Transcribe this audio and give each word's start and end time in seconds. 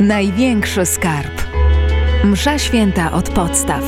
Największy 0.00 0.86
skarb. 0.86 1.42
Msza 2.24 2.58
święta 2.58 3.12
od 3.12 3.30
podstaw. 3.30 3.84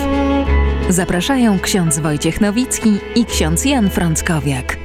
Zapraszają 0.89 1.59
ksiądz 1.59 1.99
Wojciech 1.99 2.41
Nowicki 2.41 2.99
i 3.15 3.25
ksiądz 3.25 3.65
Jan 3.65 3.91
Frąckowiak. 3.91 4.77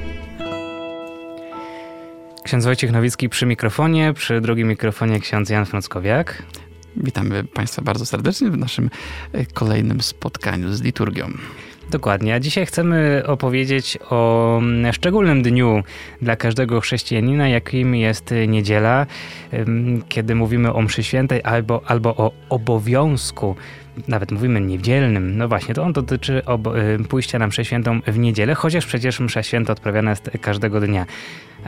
Ksiądz 2.44 2.64
Wojciech 2.64 2.92
Nowicki 2.92 3.28
przy 3.28 3.46
mikrofonie, 3.46 4.12
przy 4.12 4.40
drugim 4.40 4.68
mikrofonie 4.68 5.20
ksiądz 5.20 5.50
Jan 5.50 5.66
Frąckowiak. 5.66 6.42
Witamy 6.96 7.44
Państwa 7.44 7.82
bardzo 7.82 8.06
serdecznie 8.06 8.50
w 8.50 8.56
naszym 8.56 8.90
e, 9.32 9.46
kolejnym 9.46 10.00
spotkaniu 10.00 10.72
z 10.72 10.82
liturgią. 10.82 11.32
Dokładnie. 11.90 12.34
A 12.34 12.40
dzisiaj 12.40 12.66
chcemy 12.66 13.22
opowiedzieć 13.26 13.98
o 14.10 14.58
mm, 14.58 14.92
szczególnym 14.92 15.42
dniu 15.42 15.82
dla 16.22 16.36
każdego 16.36 16.80
chrześcijanina, 16.80 17.48
jakim 17.48 17.94
jest 17.94 18.34
niedziela, 18.48 19.06
kiedy 20.08 20.34
mówimy 20.34 20.72
o 20.72 20.82
mszy 20.82 21.02
świętej 21.02 21.40
albo, 21.44 21.82
albo 21.86 22.16
o 22.16 22.32
obowiązku 22.48 23.56
nawet 24.08 24.32
mówimy 24.32 24.60
niedzielnym, 24.60 25.36
no 25.36 25.48
właśnie, 25.48 25.74
to 25.74 25.82
on 25.82 25.92
dotyczy 25.92 26.42
pójścia 27.08 27.38
na 27.38 27.46
mszę 27.46 27.64
świętą 27.64 28.00
w 28.06 28.18
niedzielę, 28.18 28.54
chociaż 28.54 28.86
przecież 28.86 29.20
msza 29.20 29.42
święta 29.42 29.72
odprawiana 29.72 30.10
jest 30.10 30.30
każdego 30.40 30.80
dnia. 30.80 31.06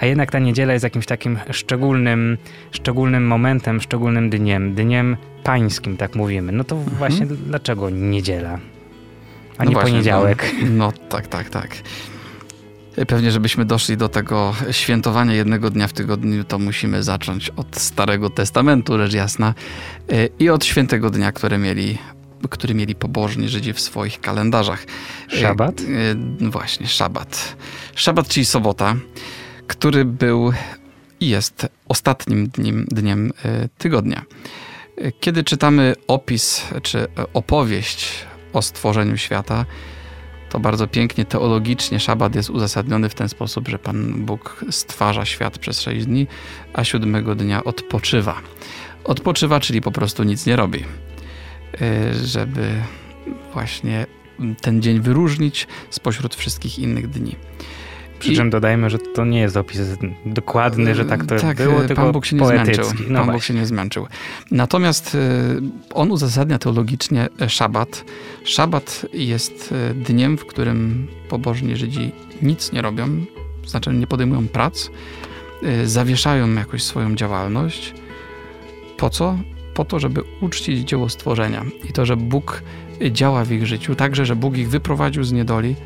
A 0.00 0.06
jednak 0.06 0.30
ta 0.30 0.38
niedziela 0.38 0.72
jest 0.72 0.82
jakimś 0.84 1.06
takim 1.06 1.38
szczególnym, 1.50 2.38
szczególnym 2.70 3.26
momentem, 3.26 3.80
szczególnym 3.80 4.30
dniem, 4.30 4.74
dniem 4.74 5.16
pańskim, 5.44 5.96
tak 5.96 6.14
mówimy. 6.14 6.52
No 6.52 6.64
to 6.64 6.76
mhm. 6.76 6.96
właśnie 6.96 7.26
dlaczego 7.26 7.90
niedziela? 7.90 8.58
A 9.60 9.64
no 9.64 9.70
nie 9.70 9.74
właśnie, 9.74 9.90
poniedziałek. 9.90 10.54
No, 10.62 10.68
no 10.70 10.92
tak, 11.08 11.26
tak, 11.26 11.50
tak. 11.50 11.76
Pewnie, 13.08 13.30
żebyśmy 13.30 13.64
doszli 13.64 13.96
do 13.96 14.08
tego 14.08 14.54
świętowania 14.70 15.34
jednego 15.34 15.70
dnia 15.70 15.88
w 15.88 15.92
tygodniu, 15.92 16.44
to 16.44 16.58
musimy 16.58 17.02
zacząć 17.02 17.50
od 17.50 17.76
Starego 17.76 18.30
Testamentu, 18.30 18.98
rzecz 18.98 19.12
jasna, 19.12 19.54
e, 20.08 20.26
i 20.38 20.48
od 20.48 20.64
świętego 20.64 21.10
dnia, 21.10 21.32
które 21.32 21.58
mieli, 21.58 21.98
który 22.50 22.74
mieli 22.74 22.94
pobożni 22.94 23.48
Żydzi 23.48 23.72
w 23.72 23.80
swoich 23.80 24.20
kalendarzach. 24.20 24.84
E, 25.32 25.36
szabat? 25.36 25.80
E, 25.80 26.50
właśnie, 26.50 26.86
szabat. 26.86 27.56
Szabat, 27.94 28.28
czyli 28.28 28.46
sobota, 28.46 28.96
który 29.66 30.04
był 30.04 30.52
i 31.20 31.28
jest 31.28 31.68
ostatnim 31.88 32.48
dniem, 32.48 32.86
dniem 32.90 33.32
tygodnia. 33.78 34.22
Kiedy 35.20 35.44
czytamy 35.44 35.94
opis 36.08 36.64
czy 36.82 37.06
opowieść 37.34 38.29
o 38.52 38.62
stworzeniu 38.62 39.16
świata, 39.16 39.64
to 40.50 40.60
bardzo 40.60 40.86
pięknie 40.86 41.24
teologicznie 41.24 42.00
szabat 42.00 42.34
jest 42.34 42.50
uzasadniony 42.50 43.08
w 43.08 43.14
ten 43.14 43.28
sposób, 43.28 43.68
że 43.68 43.78
Pan 43.78 44.24
Bóg 44.24 44.64
stwarza 44.70 45.24
świat 45.24 45.58
przez 45.58 45.80
sześć 45.80 46.06
dni, 46.06 46.26
a 46.72 46.84
siódmego 46.84 47.34
dnia 47.34 47.64
odpoczywa. 47.64 48.40
Odpoczywa, 49.04 49.60
czyli 49.60 49.80
po 49.80 49.92
prostu 49.92 50.22
nic 50.22 50.46
nie 50.46 50.56
robi, 50.56 50.84
y, 51.80 52.26
żeby 52.26 52.72
właśnie 53.52 54.06
ten 54.60 54.82
dzień 54.82 55.00
wyróżnić 55.00 55.66
spośród 55.90 56.34
wszystkich 56.34 56.78
innych 56.78 57.08
dni. 57.08 57.36
Przy 58.20 58.34
czym 58.34 58.50
dodajmy, 58.50 58.90
że 58.90 58.98
to 58.98 59.24
nie 59.24 59.40
jest 59.40 59.56
opis 59.56 59.80
dokładny, 60.26 60.94
że 60.94 61.04
tak 61.04 61.26
to 61.26 61.36
tak, 61.36 61.56
było, 61.56 61.80
tylko 61.80 62.02
Pan 62.02 62.12
Bóg 62.12 62.26
się 62.26 62.36
nie 62.36 62.46
zmęczył. 62.46 62.84
No 63.08 63.24
Pan 63.24 63.32
Bóg 63.32 63.42
się 63.42 63.54
nie 63.54 63.66
zmęczył. 63.66 64.06
Natomiast 64.50 65.14
y, 65.14 65.18
on 65.94 66.12
uzasadnia 66.12 66.58
teologicznie 66.58 67.28
szabat. 67.48 68.04
Szabat 68.44 69.06
jest 69.12 69.74
dniem, 69.94 70.38
w 70.38 70.46
którym 70.46 71.06
pobożni 71.28 71.76
Żydzi 71.76 72.12
nic 72.42 72.72
nie 72.72 72.82
robią, 72.82 73.24
znaczy 73.66 73.92
nie 73.92 74.06
podejmują 74.06 74.48
prac, 74.48 74.90
zawieszają 75.84 76.54
jakoś 76.54 76.82
swoją 76.82 77.14
działalność. 77.14 77.94
Po 78.96 79.10
co? 79.10 79.38
Po 79.74 79.84
to, 79.84 79.98
żeby 79.98 80.22
uczcić 80.40 80.88
dzieło 80.88 81.08
stworzenia 81.08 81.64
i 81.88 81.92
to, 81.92 82.06
że 82.06 82.16
Bóg 82.16 82.62
działa 83.10 83.44
w 83.44 83.52
ich 83.52 83.66
życiu, 83.66 83.94
także, 83.94 84.26
że 84.26 84.36
Bóg 84.36 84.56
ich 84.56 84.70
wyprowadził 84.70 85.24
z 85.24 85.32
niedoli, 85.32 85.76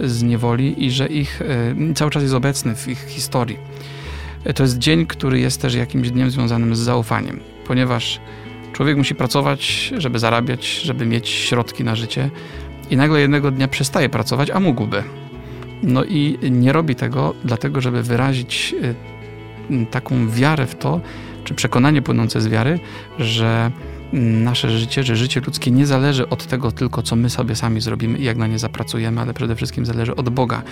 z 0.00 0.22
niewoli 0.22 0.84
i 0.84 0.90
że 0.90 1.06
ich 1.06 1.42
e, 1.42 1.94
cały 1.94 2.10
czas 2.10 2.22
jest 2.22 2.34
obecny 2.34 2.74
w 2.74 2.88
ich 2.88 3.06
historii. 3.08 3.58
To 4.54 4.62
jest 4.62 4.78
dzień, 4.78 5.06
który 5.06 5.40
jest 5.40 5.60
też 5.60 5.74
jakimś 5.74 6.10
dniem 6.10 6.30
związanym 6.30 6.76
z 6.76 6.78
zaufaniem, 6.78 7.40
ponieważ 7.66 8.20
człowiek 8.72 8.96
musi 8.96 9.14
pracować, 9.14 9.92
żeby 9.98 10.18
zarabiać, 10.18 10.66
żeby 10.66 11.06
mieć 11.06 11.28
środki 11.28 11.84
na 11.84 11.96
życie 11.96 12.30
i 12.90 12.96
nagle 12.96 13.20
jednego 13.20 13.50
dnia 13.50 13.68
przestaje 13.68 14.08
pracować, 14.08 14.50
a 14.50 14.60
mógłby. 14.60 15.02
No 15.82 16.04
i 16.04 16.38
nie 16.50 16.72
robi 16.72 16.94
tego 16.94 17.34
dlatego, 17.44 17.80
żeby 17.80 18.02
wyrazić 18.02 18.74
e, 19.70 19.86
taką 19.86 20.30
wiarę 20.30 20.66
w 20.66 20.74
to, 20.74 21.00
czy 21.44 21.54
przekonanie 21.54 22.02
płynące 22.02 22.40
z 22.40 22.48
wiary, 22.48 22.78
że 23.18 23.70
nasze 24.14 24.70
życie, 24.70 25.02
że 25.02 25.16
życie 25.16 25.40
ludzkie 25.40 25.70
nie 25.70 25.86
zależy 25.86 26.28
od 26.28 26.46
tego 26.46 26.72
tylko, 26.72 27.02
co 27.02 27.16
my 27.16 27.30
sobie 27.30 27.56
sami 27.56 27.80
zrobimy 27.80 28.18
i 28.18 28.24
jak 28.24 28.36
na 28.36 28.46
nie 28.46 28.58
zapracujemy, 28.58 29.20
ale 29.20 29.34
przede 29.34 29.56
wszystkim 29.56 29.86
zależy 29.86 30.16
od 30.16 30.28
Boga. 30.28 30.62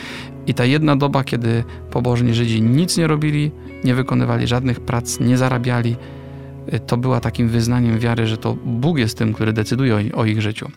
I 0.47 0.55
ta 0.55 0.65
jedna 0.65 0.97
doba, 0.97 1.25
kiedy 1.25 1.65
pobożni 1.91 2.35
Żydzi 2.35 2.63
nic 2.63 2.97
nie 2.97 3.07
robili, 3.07 3.51
nie 3.85 3.95
wykonywali 3.95 4.47
żadnych 4.47 4.81
prac, 4.81 5.21
nie 5.21 5.37
zarabiali, 5.37 5.97
y, 6.75 6.81
to 6.81 6.97
była 6.97 7.21
takim 7.21 7.49
wyznaniem 7.49 7.99
wiary, 7.99 8.27
że 8.27 8.37
to 8.37 8.55
Bóg 8.65 8.99
jest 8.99 9.19
tym, 9.19 9.33
który 9.33 9.53
decyduje 9.53 10.13
o, 10.15 10.25
ich 10.25 10.43
życiu. 10.43 10.71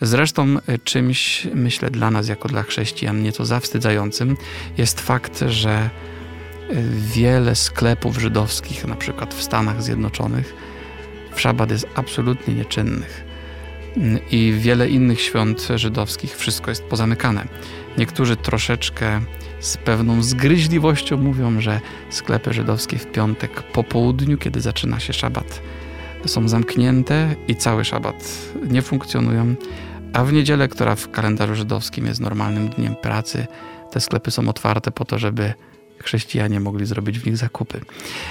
Zresztą 0.00 0.56
y, 0.68 0.78
czymś, 0.84 1.48
myślę, 1.54 1.90
dla 1.90 2.10
nas, 2.10 2.28
jako 2.28 2.48
dla 2.48 2.62
chrześcijan, 2.62 3.22
nieco 3.22 3.44
zawstydzającym 3.44 4.36
jest 4.78 5.00
fakt, 5.00 5.44
że 5.48 5.90
y, 6.70 6.84
wiele 7.14 7.54
sklepów 7.54 8.18
żydowskich, 8.18 8.86
na 8.86 8.94
przykład 8.94 9.34
w 9.34 9.42
Stanach 9.42 9.82
Zjednoczonych, 9.82 10.71
w 11.34 11.40
szabat 11.40 11.70
jest 11.70 11.86
absolutnie 11.94 12.54
nieczynnych. 12.54 13.24
I 14.30 14.54
wiele 14.58 14.88
innych 14.88 15.20
świąt 15.20 15.68
żydowskich 15.74 16.36
wszystko 16.36 16.70
jest 16.70 16.84
pozamykane. 16.84 17.44
Niektórzy 17.98 18.36
troszeczkę 18.36 19.20
z 19.60 19.76
pewną 19.76 20.22
zgryźliwością 20.22 21.16
mówią, 21.16 21.60
że 21.60 21.80
sklepy 22.10 22.52
żydowskie 22.52 22.98
w 22.98 23.06
piątek 23.06 23.62
po 23.62 23.84
południu, 23.84 24.38
kiedy 24.38 24.60
zaczyna 24.60 25.00
się 25.00 25.12
szabat, 25.12 25.62
są 26.26 26.48
zamknięte 26.48 27.34
i 27.48 27.56
cały 27.56 27.84
szabat 27.84 28.32
nie 28.68 28.82
funkcjonują, 28.82 29.54
a 30.12 30.24
w 30.24 30.32
niedzielę, 30.32 30.68
która 30.68 30.94
w 30.94 31.10
kalendarzu 31.10 31.54
żydowskim 31.54 32.06
jest 32.06 32.20
normalnym 32.20 32.68
dniem 32.68 32.96
pracy, 32.96 33.46
te 33.90 34.00
sklepy 34.00 34.30
są 34.30 34.48
otwarte 34.48 34.90
po 34.90 35.04
to, 35.04 35.18
żeby 35.18 35.54
chrześcijanie 36.02 36.60
mogli 36.60 36.86
zrobić 36.86 37.18
w 37.18 37.26
nich 37.26 37.36
zakupy. 37.36 37.80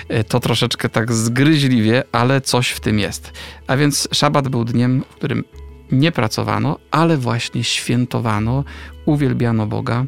E, 0.09 0.23
to 0.23 0.39
troszeczkę 0.39 0.89
tak 0.89 1.13
zgryźliwie, 1.13 2.03
ale 2.11 2.41
coś 2.41 2.69
w 2.69 2.79
tym 2.79 2.99
jest. 2.99 3.33
A 3.67 3.77
więc 3.77 4.07
szabat 4.11 4.47
był 4.47 4.65
dniem, 4.65 5.03
w 5.09 5.15
którym 5.15 5.43
nie 5.91 6.11
pracowano, 6.11 6.79
ale 6.91 7.17
właśnie 7.17 7.63
świętowano, 7.63 8.63
uwielbiano 9.05 9.67
Boga 9.67 10.05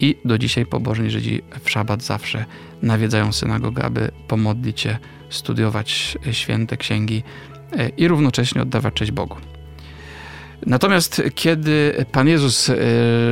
i 0.00 0.16
do 0.24 0.38
dzisiaj 0.38 0.66
pobożni 0.66 1.10
Żydzi 1.10 1.42
w 1.64 1.70
szabat 1.70 2.02
zawsze 2.02 2.44
nawiedzają 2.82 3.32
synagogę, 3.32 3.84
aby 3.84 4.10
pomodlić 4.28 4.80
się, 4.80 4.98
studiować 5.30 6.18
święte 6.32 6.76
księgi 6.76 7.22
e, 7.72 7.88
i 7.88 8.08
równocześnie 8.08 8.62
oddawać 8.62 8.94
cześć 8.94 9.12
Bogu. 9.12 9.36
Natomiast 10.66 11.22
kiedy 11.34 12.06
Pan 12.12 12.28
Jezus 12.28 12.70
e, 12.70 12.74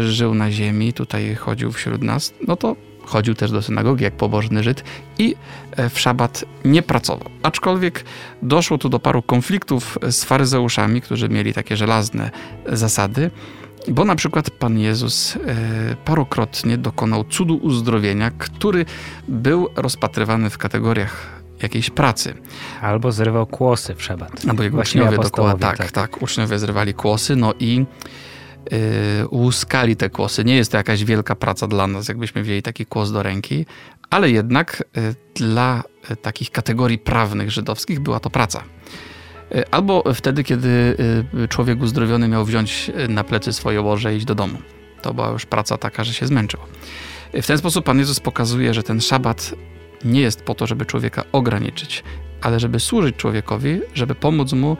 żył 0.03 0.35
na 0.35 0.51
ziemi, 0.51 0.93
tutaj 0.93 1.35
chodził 1.35 1.73
wśród 1.73 2.03
nas, 2.03 2.35
no 2.47 2.57
to 2.57 2.77
chodził 3.07 3.35
też 3.35 3.51
do 3.51 3.63
synagogi 3.63 4.05
jak 4.05 4.17
pobożny 4.17 4.63
Żyd 4.63 4.85
i 5.19 5.37
e, 5.71 5.91
w 5.91 6.01
szabat 6.01 6.45
nie 6.65 6.83
pracował. 6.83 7.31
Aczkolwiek 7.43 8.05
doszło 8.43 8.79
tu 8.79 8.89
do 8.89 8.99
paru 8.99 9.23
konfliktów 9.23 9.99
z 10.11 10.25
faryzeuszami, 10.25 11.01
którzy 11.01 11.29
mieli 11.29 11.53
takie 11.53 11.77
żelazne 11.77 12.31
zasady, 12.67 13.31
bo 13.89 14.05
na 14.05 14.17
przykład 14.17 14.51
Pan 14.51 14.79
Jezus 14.79 15.37
e, 15.37 15.39
parokrotnie 16.05 16.79
dokonał 16.79 17.25
cudu 17.25 17.57
uzdrowienia, 17.57 18.31
który 18.39 18.87
był 19.29 19.69
rozpatrywany 19.77 20.51
w 20.51 20.59
kategoriach 20.59 21.27
jakiejś 21.63 21.91
pracy. 21.91 22.35
Albo 22.81 23.13
zrywał 23.13 23.47
kłosy 23.47 23.95
w 23.95 24.03
szabat. 24.03 24.43
Albo 24.49 24.63
jego 24.63 24.79
uczniowie 24.79 25.19
dokładnie, 25.19 25.61
tak, 25.61 25.77
tak, 25.77 25.93
tak, 25.93 26.23
uczniowie 26.23 26.59
zrywali 26.59 26.95
kłosy, 26.95 27.37
no 27.37 27.55
i 27.61 27.85
yy, 28.71 28.79
łuskali 29.31 29.97
te 29.97 30.11
kłosy. 30.11 30.45
Nie 30.45 30.57
jest 30.57 30.71
to 30.71 30.77
jakaś 30.77 31.05
wielka 31.05 31.35
praca 31.35 31.67
dla 31.67 31.87
nas, 31.87 32.09
jakbyśmy 32.09 32.43
wzięli 32.43 32.63
taki 32.63 32.87
kłos 32.87 33.13
do 33.13 33.23
ręki, 33.23 33.67
ale 34.11 34.31
jednak 34.31 34.85
yy, 34.97 35.15
dla 35.35 35.83
yy, 36.11 36.17
takich 36.17 36.51
kategorii 36.51 36.99
prawnych 36.99 37.51
żydowskich 37.51 38.01
była 38.01 38.21
to 38.21 38.31
praca. 38.31 38.65
Y, 39.55 39.71
albo 39.71 40.15
wtedy, 40.15 40.45
kiedy 40.45 40.97
y, 41.45 41.49
człowiek 41.49 41.83
uzdrowiony 41.83 42.29
miał 42.29 42.45
wziąć 42.45 42.91
y, 43.05 43.09
na 43.09 43.25
plecy 43.25 43.53
swoje 43.53 43.81
łoże 43.81 44.15
i 44.15 44.17
iść 44.17 44.27
do 44.27 44.35
domu. 44.35 44.59
To 45.03 45.15
była 45.15 45.31
już 45.31 45.47
praca 45.47 45.79
taka, 45.79 46.05
że 46.05 46.13
się 46.13 46.27
zmęczył. 46.27 46.61
W 47.43 47.47
ten 47.47 47.59
sposób 47.59 47.85
Pan 47.85 47.99
Jezus 47.99 48.21
pokazuje, 48.21 48.75
że 48.75 48.83
ten 48.83 49.01
szabat 49.01 49.55
nie 50.05 50.21
jest 50.21 50.43
po 50.43 50.55
to, 50.55 50.67
żeby 50.67 50.87
człowieka 50.87 51.25
ograniczyć, 51.33 52.05
ale 52.41 52.61
żeby 52.61 52.81
służyć 52.81 53.17
człowiekowi, 53.17 53.81
żeby 53.95 54.15
pomóc 54.15 54.53
mu 54.53 54.77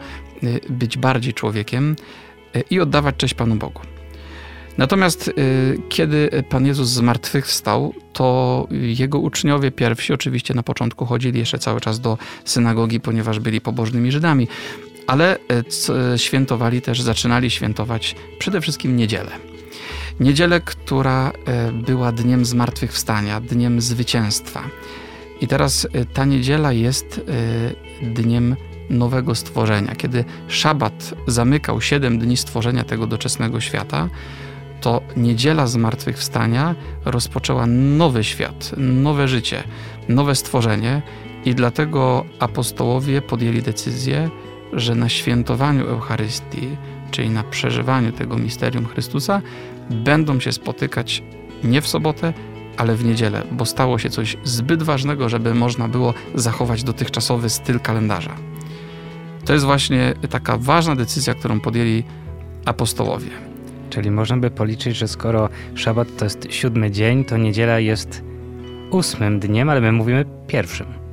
być 0.69 0.97
bardziej 0.97 1.33
człowiekiem, 1.33 1.95
i 2.69 2.79
oddawać 2.79 3.15
cześć 3.17 3.33
Panu 3.33 3.55
Bogu. 3.55 3.81
Natomiast 4.77 5.31
kiedy 5.89 6.29
Pan 6.49 6.65
Jezus 6.65 6.89
zmartwychwstał, 6.89 7.93
to 8.13 8.67
jego 8.71 9.19
uczniowie 9.19 9.71
pierwsi 9.71 10.13
oczywiście 10.13 10.53
na 10.53 10.63
początku 10.63 11.05
chodzili 11.05 11.39
jeszcze 11.39 11.59
cały 11.59 11.81
czas 11.81 11.99
do 11.99 12.17
synagogi, 12.45 12.99
ponieważ 12.99 13.39
byli 13.39 13.61
pobożnymi 13.61 14.11
Żydami, 14.11 14.47
ale 15.07 15.37
świętowali 16.17 16.81
też, 16.81 17.01
zaczynali 17.01 17.49
świętować 17.49 18.15
przede 18.39 18.61
wszystkim 18.61 18.97
niedzielę. 18.97 19.31
Niedzielę, 20.19 20.61
która 20.61 21.31
była 21.73 22.11
dniem 22.11 22.45
zmartwychwstania, 22.45 23.41
dniem 23.41 23.81
zwycięstwa. 23.81 24.63
I 25.41 25.47
teraz 25.47 25.87
ta 26.13 26.25
niedziela 26.25 26.73
jest 26.73 27.21
dniem 28.01 28.55
nowego 28.89 29.35
stworzenia. 29.35 29.95
Kiedy 29.95 30.25
szabat 30.47 31.13
zamykał 31.27 31.81
siedem 31.81 32.19
dni 32.19 32.37
stworzenia 32.37 32.83
tego 32.83 33.07
doczesnego 33.07 33.61
świata, 33.61 34.09
to 34.81 35.01
niedziela 35.17 35.67
zmartwychwstania 35.67 36.75
rozpoczęła 37.05 37.65
nowy 37.67 38.23
świat, 38.23 38.71
nowe 38.77 39.27
życie, 39.27 39.63
nowe 40.09 40.35
stworzenie 40.35 41.01
i 41.45 41.55
dlatego 41.55 42.25
apostołowie 42.39 43.21
podjęli 43.21 43.61
decyzję, 43.61 44.29
że 44.73 44.95
na 44.95 45.09
świętowaniu 45.09 45.87
Eucharystii, 45.87 46.77
czyli 47.11 47.29
na 47.29 47.43
przeżywaniu 47.43 48.11
tego 48.11 48.37
misterium 48.37 48.85
Chrystusa, 48.85 49.41
będą 49.89 50.39
się 50.39 50.51
spotykać 50.51 51.23
nie 51.63 51.81
w 51.81 51.87
sobotę, 51.87 52.33
ale 52.77 52.95
w 52.95 53.05
niedzielę, 53.05 53.43
bo 53.51 53.65
stało 53.65 53.99
się 53.99 54.09
coś 54.09 54.37
zbyt 54.43 54.83
ważnego, 54.83 55.29
żeby 55.29 55.53
można 55.53 55.87
było 55.87 56.13
zachować 56.35 56.83
dotychczasowy 56.83 57.49
styl 57.49 57.79
kalendarza. 57.79 58.35
To 59.45 59.53
jest 59.53 59.65
właśnie 59.65 60.13
taka 60.29 60.57
ważna 60.57 60.95
decyzja, 60.95 61.33
którą 61.33 61.59
podjęli 61.59 62.03
apostołowie. 62.65 63.29
Czyli 63.89 64.11
można 64.11 64.37
by 64.37 64.51
policzyć, 64.51 64.97
że 64.97 65.07
skoro 65.07 65.49
szabat 65.75 66.07
to 66.17 66.25
jest 66.25 66.47
siódmy 66.49 66.91
dzień, 66.91 67.25
to 67.25 67.37
niedziela 67.37 67.79
jest 67.79 68.23
ósmym 68.91 69.39
dniem, 69.39 69.69
ale 69.69 69.81
my 69.81 69.91
mówimy 69.91 70.25
pierwszym. 70.47 71.04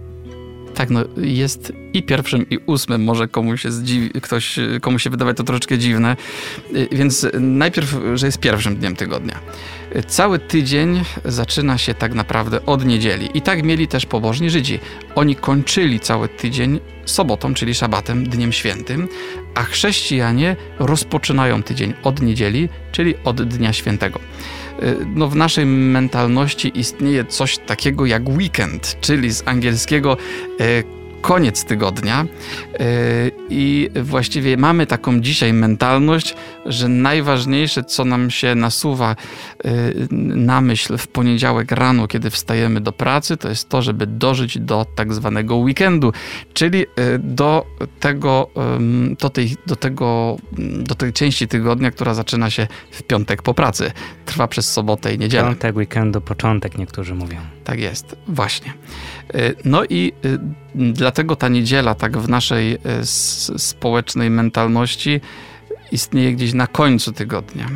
Tak, 0.75 0.91
no 0.91 1.05
jest 1.17 1.73
i 1.93 2.03
pierwszym, 2.03 2.51
i 2.51 2.59
ósmym. 2.67 3.05
Może 3.05 3.29
komuś 3.29 3.63
się, 3.63 3.73
zdziwi, 3.73 4.11
ktoś, 4.11 4.59
komu 4.81 4.99
się 4.99 5.11
wydawać 5.11 5.37
to 5.37 5.45
troszeczkę 5.45 5.79
dziwne. 5.79 6.17
Y, 6.75 6.89
więc 6.93 7.27
najpierw, 7.41 7.97
że 8.15 8.27
jest 8.27 8.39
pierwszym 8.39 8.77
dniem 8.77 8.97
tygodnia. 8.97 9.41
Cały 10.07 10.39
tydzień 10.39 11.03
zaczyna 11.25 11.79
się 11.79 11.95
tak 11.95 12.15
naprawdę 12.15 12.67
od 12.67 12.85
niedzieli. 12.85 13.29
I 13.35 13.43
tak 13.43 13.63
mieli 13.63 13.89
też 13.89 14.07
pobożni 14.07 14.51
Żydzi. 14.51 14.81
Oni 15.15 15.37
kończyli 15.37 16.01
cały 16.01 16.29
tydzień 16.29 16.81
sobotą, 17.05 17.55
czyli 17.55 17.75
szabatem, 17.75 18.29
dniem 18.29 18.53
świętym, 18.53 19.09
a 19.55 19.63
chrześcijanie 19.63 20.57
rozpoczynają 20.79 21.63
tydzień 21.63 21.95
od 22.03 22.23
niedzieli, 22.23 22.69
czyli 22.93 23.15
od 23.25 23.43
dnia 23.43 23.73
świętego. 23.73 24.21
Y, 24.82 25.06
no, 25.14 25.29
w 25.29 25.37
naszej 25.37 25.67
mentalności 25.67 26.79
istnieje 26.79 27.25
coś 27.25 27.58
takiego 27.58 28.06
jak 28.06 28.29
weekend, 28.29 28.96
czyli 29.00 29.31
z 29.31 29.49
angielskiego 29.49 30.17
y, 30.61 31.01
koniec 31.23 31.65
tygodnia 31.65 32.21
e, 32.21 32.27
i 33.51 33.91
właściwie 34.03 34.57
mamy 34.57 34.87
taką 34.87 35.21
dzisiaj 35.21 35.53
mentalność, 35.53 36.35
że 36.67 36.89
najważniejsze, 36.89 37.85
co 37.85 38.05
nam 38.05 38.31
się 38.31 38.55
nasuwa 38.55 39.17
e, 39.65 39.71
na 40.37 40.61
myśl 40.61 40.99
w 40.99 41.07
poniedziałek 41.07 41.73
rano, 41.73 42.09
kiedy 42.09 42.31
wstajemy 42.31 42.81
do 42.81 42.93
pracy, 42.93 43.37
to 43.37 43.49
jest 43.49 43.69
to, 43.69 43.83
żeby 43.83 44.07
dożyć 44.07 44.59
do 44.59 44.87
tak 44.95 45.15
zwanego 45.15 45.57
weekendu, 45.57 46.13
czyli 46.55 46.83
e, 46.83 47.19
do 47.19 47.67
tego, 48.01 48.51
do 49.19 49.31
tej, 49.31 49.57
do 49.67 49.77
tego, 49.77 50.37
do 50.79 50.95
tej 50.95 51.13
części 51.13 51.49
tygodnia, 51.49 51.91
która 51.91 52.15
zaczyna 52.15 52.51
się 52.51 52.67
w 52.91 53.03
piątek 53.03 53.43
po 53.43 53.55
pracy. 53.55 53.93
Trwa 54.27 54.49
przez 54.49 54.73
sobotę 54.73 55.15
i 55.15 55.19
niedzielę. 55.19 55.49
Piątek, 55.49 55.77
weekendu, 55.77 56.21
początek 56.21 56.79
niektórzy 56.79 57.15
mówią. 57.15 57.37
Tak 57.64 57.81
jest, 57.81 58.17
właśnie. 58.29 58.73
No 59.64 59.85
i 59.85 60.12
dlatego 60.75 61.37
ta 61.37 61.49
niedziela, 61.49 61.94
tak 61.94 62.19
w 62.19 62.29
naszej 62.29 62.75
e, 62.75 62.79
społecznej 63.59 64.31
mentalności, 64.31 65.20
istnieje 65.93 66.32
gdzieś 66.32 66.53
na 66.53 66.67
końcu 66.67 67.12
tygodnia. 67.12 67.67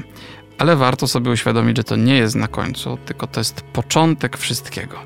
Ale 0.59 0.77
warto 0.77 1.06
sobie 1.06 1.31
uświadomić, 1.31 1.77
że 1.77 1.85
to 1.85 1.97
nie 1.97 2.17
jest 2.17 2.35
na 2.35 2.49
końcu, 2.49 2.99
tylko 3.06 3.27
to 3.27 3.41
jest 3.41 3.61
początek 3.61 4.37
wszystkiego. 4.37 4.97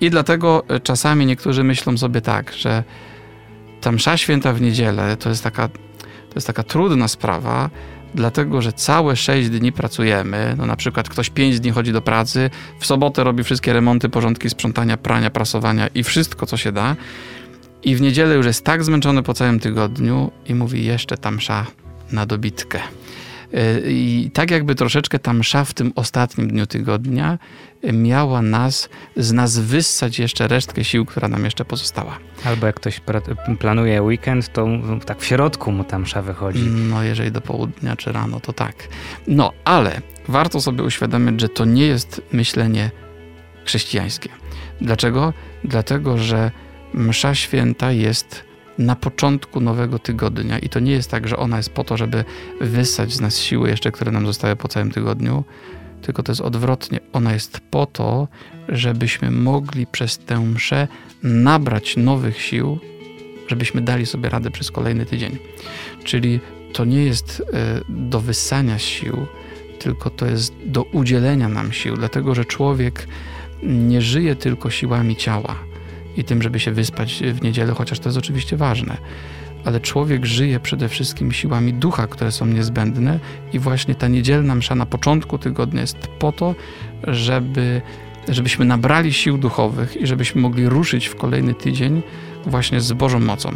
I 0.00 0.10
dlatego 0.10 0.62
czasami 0.82 1.26
niektórzy 1.26 1.64
myślą 1.64 1.98
sobie 1.98 2.20
tak, 2.20 2.52
że 2.52 2.84
ta 3.80 3.92
msza 3.92 4.16
święta 4.16 4.52
w 4.52 4.60
niedzielę 4.60 5.16
to 5.16 5.28
jest 5.28 5.44
taka, 5.44 5.68
to 6.28 6.34
jest 6.34 6.46
taka 6.46 6.62
trudna 6.62 7.08
sprawa, 7.08 7.70
dlatego 8.14 8.62
że 8.62 8.72
całe 8.72 9.16
6 9.16 9.50
dni 9.50 9.72
pracujemy. 9.72 10.54
No 10.58 10.66
na 10.66 10.76
przykład 10.76 11.08
ktoś 11.08 11.30
5 11.30 11.60
dni 11.60 11.70
chodzi 11.70 11.92
do 11.92 12.02
pracy, 12.02 12.50
w 12.80 12.86
sobotę 12.86 13.24
robi 13.24 13.44
wszystkie 13.44 13.72
remonty, 13.72 14.08
porządki, 14.08 14.50
sprzątania, 14.50 14.96
prania, 14.96 15.30
prasowania 15.30 15.86
i 15.86 16.02
wszystko, 16.02 16.46
co 16.46 16.56
się 16.56 16.72
da. 16.72 16.96
I 17.82 17.96
w 17.96 18.00
niedzielę 18.00 18.34
już 18.34 18.46
jest 18.46 18.64
tak 18.64 18.84
zmęczony 18.84 19.22
po 19.22 19.34
całym 19.34 19.60
tygodniu 19.60 20.30
i 20.46 20.54
mówi 20.54 20.84
jeszcze 20.84 21.18
tam 21.18 21.34
msza 21.34 21.66
na 22.12 22.26
dobitkę. 22.26 22.80
Y, 23.54 23.82
I 23.86 24.30
tak 24.34 24.50
jakby 24.50 24.74
troszeczkę 24.74 25.18
ta 25.18 25.32
msza 25.32 25.64
w 25.64 25.74
tym 25.74 25.92
ostatnim 25.94 26.48
dniu 26.48 26.66
tygodnia 26.66 27.38
miała 27.92 28.42
nas, 28.42 28.88
z 29.16 29.32
nas 29.32 29.58
wyssać 29.58 30.18
jeszcze 30.18 30.48
resztkę 30.48 30.84
sił, 30.84 31.06
która 31.06 31.28
nam 31.28 31.44
jeszcze 31.44 31.64
pozostała. 31.64 32.18
Albo 32.44 32.66
jak 32.66 32.76
ktoś 32.76 33.00
planuje 33.58 34.02
weekend, 34.02 34.52
to 34.52 34.68
tak 35.06 35.20
w 35.20 35.24
środku 35.24 35.72
mu 35.72 35.84
ta 35.84 35.98
msza 35.98 36.22
wychodzi. 36.22 36.62
No 36.62 37.02
jeżeli 37.02 37.32
do 37.32 37.40
południa 37.40 37.96
czy 37.96 38.12
rano, 38.12 38.40
to 38.40 38.52
tak. 38.52 38.74
No, 39.26 39.52
ale 39.64 40.00
warto 40.28 40.60
sobie 40.60 40.82
uświadomić, 40.82 41.40
że 41.40 41.48
to 41.48 41.64
nie 41.64 41.86
jest 41.86 42.22
myślenie 42.32 42.90
chrześcijańskie. 43.64 44.28
Dlaczego? 44.80 45.32
Dlatego, 45.64 46.18
że 46.18 46.50
msza 46.94 47.34
święta 47.34 47.92
jest 47.92 48.44
na 48.78 48.96
początku 48.96 49.60
nowego 49.60 49.98
tygodnia 49.98 50.58
i 50.58 50.68
to 50.68 50.80
nie 50.80 50.92
jest 50.92 51.10
tak, 51.10 51.28
że 51.28 51.36
ona 51.36 51.56
jest 51.56 51.70
po 51.70 51.84
to, 51.84 51.96
żeby 51.96 52.24
wysać 52.60 53.12
z 53.12 53.20
nas 53.20 53.38
siły 53.38 53.68
jeszcze, 53.68 53.92
które 53.92 54.12
nam 54.12 54.26
zostały 54.26 54.56
po 54.56 54.68
całym 54.68 54.90
tygodniu, 54.90 55.44
tylko 56.02 56.22
to 56.22 56.32
jest 56.32 56.40
odwrotnie. 56.40 57.00
Ona 57.12 57.32
jest 57.32 57.60
po 57.70 57.86
to, 57.86 58.28
żebyśmy 58.68 59.30
mogli 59.30 59.86
przez 59.86 60.18
tę 60.18 60.40
mszę 60.40 60.88
nabrać 61.22 61.96
nowych 61.96 62.40
sił, 62.40 62.78
żebyśmy 63.48 63.80
dali 63.80 64.06
sobie 64.06 64.28
radę 64.28 64.50
przez 64.50 64.70
kolejny 64.70 65.06
tydzień. 65.06 65.38
Czyli 66.04 66.40
to 66.72 66.84
nie 66.84 67.04
jest 67.04 67.42
e, 67.52 67.80
do 67.88 68.20
wysania 68.20 68.78
sił, 68.78 69.26
tylko 69.78 70.10
to 70.10 70.26
jest 70.26 70.54
do 70.66 70.82
udzielenia 70.82 71.48
nam 71.48 71.72
sił, 71.72 71.96
dlatego 71.96 72.34
że 72.34 72.44
człowiek 72.44 73.08
nie 73.62 74.02
żyje 74.02 74.36
tylko 74.36 74.70
siłami 74.70 75.16
ciała 75.16 75.56
i 76.16 76.24
tym, 76.24 76.42
żeby 76.42 76.60
się 76.60 76.72
wyspać 76.72 77.22
w 77.32 77.42
niedzielę, 77.42 77.74
chociaż 77.74 77.98
to 77.98 78.08
jest 78.08 78.18
oczywiście 78.18 78.56
ważne. 78.56 78.96
Ale 79.64 79.80
człowiek 79.80 80.26
żyje 80.26 80.60
przede 80.60 80.88
wszystkim 80.88 81.32
siłami 81.32 81.72
ducha, 81.72 82.06
które 82.06 82.32
są 82.32 82.46
niezbędne, 82.46 83.18
i 83.52 83.58
właśnie 83.58 83.94
ta 83.94 84.08
niedzielna 84.08 84.54
msza 84.54 84.74
na 84.74 84.86
początku 84.86 85.38
tygodnia 85.38 85.80
jest 85.80 85.96
po 85.96 86.32
to, 86.32 86.54
żeby, 87.06 87.80
żebyśmy 88.28 88.64
nabrali 88.64 89.12
sił 89.12 89.38
duchowych 89.38 89.96
i 89.96 90.06
żebyśmy 90.06 90.40
mogli 90.40 90.68
ruszyć 90.68 91.06
w 91.06 91.16
kolejny 91.16 91.54
tydzień 91.54 92.02
właśnie 92.46 92.80
z 92.80 92.92
Bożą 92.92 93.20
mocą. 93.20 93.50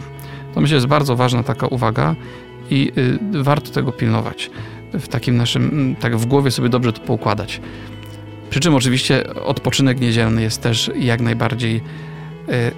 To 0.55 0.61
myślę, 0.61 0.75
jest 0.75 0.87
bardzo 0.87 1.17
ważna 1.17 1.43
taka 1.43 1.67
uwaga 1.67 2.15
i 2.71 2.93
y, 3.35 3.43
warto 3.43 3.71
tego 3.71 3.93
pilnować. 3.93 4.51
W 4.93 5.09
takim 5.09 5.37
naszym, 5.37 5.97
tak 6.01 6.17
w 6.17 6.27
głowie 6.27 6.51
sobie 6.51 6.69
dobrze 6.69 6.93
to 6.93 7.01
poukładać. 7.01 7.61
Przy 8.51 8.61
czym 8.61 8.75
oczywiście 8.75 9.35
odpoczynek 9.35 10.01
niedzielny 10.01 10.43
jest 10.43 10.63
też 10.63 10.91
jak 10.99 11.21
najbardziej 11.21 11.81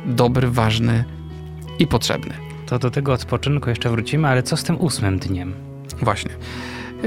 dobry, 0.07 0.50
ważny 0.50 1.05
i 1.79 1.87
potrzebny. 1.87 2.35
To 2.67 2.79
do 2.79 2.91
tego 2.91 3.12
odpoczynku 3.12 3.69
jeszcze 3.69 3.91
wrócimy, 3.91 4.29
ale 4.29 4.43
co 4.43 4.57
z 4.57 4.65
tym 4.65 4.81
ósmym 4.81 5.19
dniem? 5.19 5.55
Właśnie. 6.03 6.31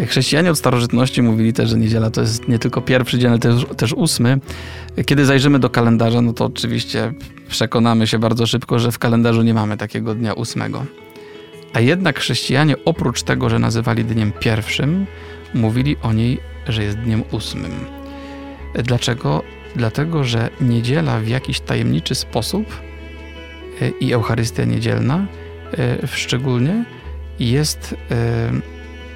Chrześcijanie 0.08 0.52
od 0.52 0.58
starożytności 0.58 1.22
mówili 1.22 1.54
też, 1.54 1.70
że 1.70 1.78
niedziela 1.78 2.10
to 2.10 2.22
jest 2.22 2.48
nie 2.48 2.60
tylko 2.60 2.82
pierwszy 2.82 3.20
dzień, 3.20 3.30
ale 3.30 3.40
też, 3.40 3.66
też 3.78 3.94
ósmy. 3.94 4.40
Kiedy 5.06 5.26
zajrzymy 5.26 5.60
do 5.60 5.70
kalendarza, 5.70 6.22
no 6.22 6.34
to 6.34 6.46
oczywiście 6.46 7.14
przekonamy 7.50 8.08
się 8.08 8.20
bardzo 8.20 8.48
szybko, 8.48 8.80
że 8.80 8.92
w 8.92 9.00
kalendarzu 9.00 9.42
nie 9.42 9.54
mamy 9.54 9.78
takiego 9.78 10.16
dnia 10.16 10.34
ósmego. 10.34 10.86
A 11.74 11.80
jednak 11.80 12.20
chrześcijanie 12.20 12.76
oprócz 12.86 13.24
tego, 13.24 13.50
że 13.50 13.60
nazywali 13.60 14.06
dniem 14.06 14.32
pierwszym, 14.40 15.06
mówili 15.54 15.96
o 16.02 16.14
niej, 16.14 16.40
że 16.68 16.84
jest 16.84 16.98
dniem 16.98 17.24
ósmym. 17.32 17.72
Dlaczego? 18.84 19.44
Dlatego 19.76 20.24
że 20.24 20.50
niedziela 20.62 21.20
w 21.20 21.28
jakiś 21.28 21.60
tajemniczy 21.60 22.16
sposób 22.16 22.82
e, 23.82 23.90
i 23.90 24.14
Eucharystia 24.14 24.66
niedzielna 24.66 25.26
e, 25.78 26.08
szczególnie 26.08 26.86
jest 27.40 27.96
e, 28.12 28.52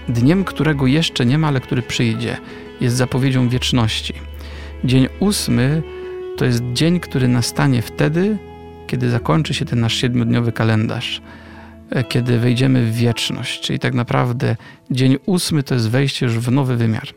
dniem, 0.09 0.43
którego 0.43 0.87
jeszcze 0.87 1.25
nie 1.25 1.37
ma, 1.37 1.47
ale 1.47 1.61
który 1.61 1.81
przyjdzie. 1.81 2.37
Jest 2.81 2.95
zapowiedzią 2.95 3.49
wieczności. 3.49 4.13
Dzień 4.83 5.07
ósmy 5.19 5.83
to 6.37 6.45
jest 6.45 6.63
dzień, 6.73 6.99
który 6.99 7.27
nastanie 7.27 7.81
wtedy, 7.81 8.37
kiedy 8.87 9.09
zakończy 9.09 9.53
się 9.53 9.65
ten 9.65 9.79
nasz 9.79 9.93
siedmiodniowy 9.93 10.51
kalendarz. 10.51 11.21
E, 11.89 12.03
kiedy 12.03 12.39
wejdziemy 12.39 12.85
w 12.85 12.95
wieczność, 12.95 13.61
czyli 13.61 13.79
tak 13.79 13.93
naprawdę 13.93 14.55
dzień 14.91 15.17
ósmy 15.25 15.63
to 15.63 15.73
jest 15.73 15.89
wejście 15.89 16.25
już 16.25 16.39
w 16.39 16.51
nowy 16.51 16.77
wymiar. 16.77 17.07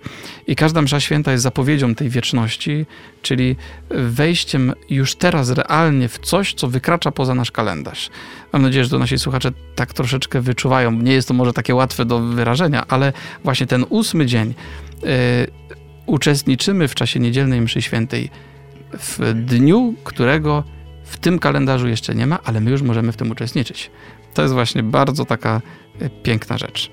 I 0.47 0.57
każda 0.57 0.83
msza 0.83 1.01
święta 1.01 1.33
jest 1.33 1.43
zapowiedzią 1.43 1.95
tej 1.95 2.09
wieczności, 2.09 2.87
czyli 3.23 3.57
wejściem 3.91 4.73
już 4.91 5.15
teraz 5.15 5.51
realnie 5.51 6.09
w 6.09 6.19
coś, 6.19 6.55
co 6.55 6.69
wykracza 6.69 7.11
poza 7.11 7.35
nasz 7.35 7.51
kalendarz. 7.51 8.11
Mam 8.53 8.63
nadzieję, 8.63 8.85
że 8.85 8.91
to 8.91 8.99
nasi 8.99 9.19
słuchacze 9.19 9.53
tak 9.75 9.93
troszeczkę 9.93 10.41
wyczuwają. 10.41 10.93
Nie 10.93 11.13
jest 11.13 11.29
to 11.29 11.35
może 11.35 11.53
takie 11.53 11.75
łatwe 11.75 12.05
do 12.05 12.21
wyrażenia, 12.21 12.85
ale 12.89 13.13
właśnie 13.45 13.67
ten 13.67 13.85
ósmy 13.89 14.27
dzień 14.27 14.55
yy, 15.03 15.09
uczestniczymy 16.07 16.89
w 16.89 16.95
czasie 16.95 17.21
niedzielnej 17.21 17.61
mszy 17.61 17.83
świętej 17.83 18.31
w 18.93 19.35
dniu, 19.35 19.95
którego 20.05 20.65
w 21.05 21.19
tym 21.19 21.39
kalendarzu 21.39 21.89
jeszcze 21.89 22.15
nie 22.15 22.27
ma, 22.27 22.39
ale 22.45 22.61
my 22.61 22.71
już 22.71 22.83
możemy 22.83 23.13
w 23.13 23.17
tym 23.17 23.31
uczestniczyć. 23.31 23.91
To 24.35 24.43
jest 24.43 24.55
właśnie 24.55 24.83
bardzo 24.83 25.25
taka 25.25 25.61
e, 26.01 26.11
piękna 26.11 26.59
rzecz. 26.59 26.91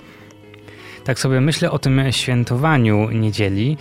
Tak 1.04 1.20
sobie 1.20 1.42
myślę 1.42 1.72
o 1.72 1.80
tym 1.80 2.02
świętowaniu 2.12 3.10
niedzieli. 3.10 3.78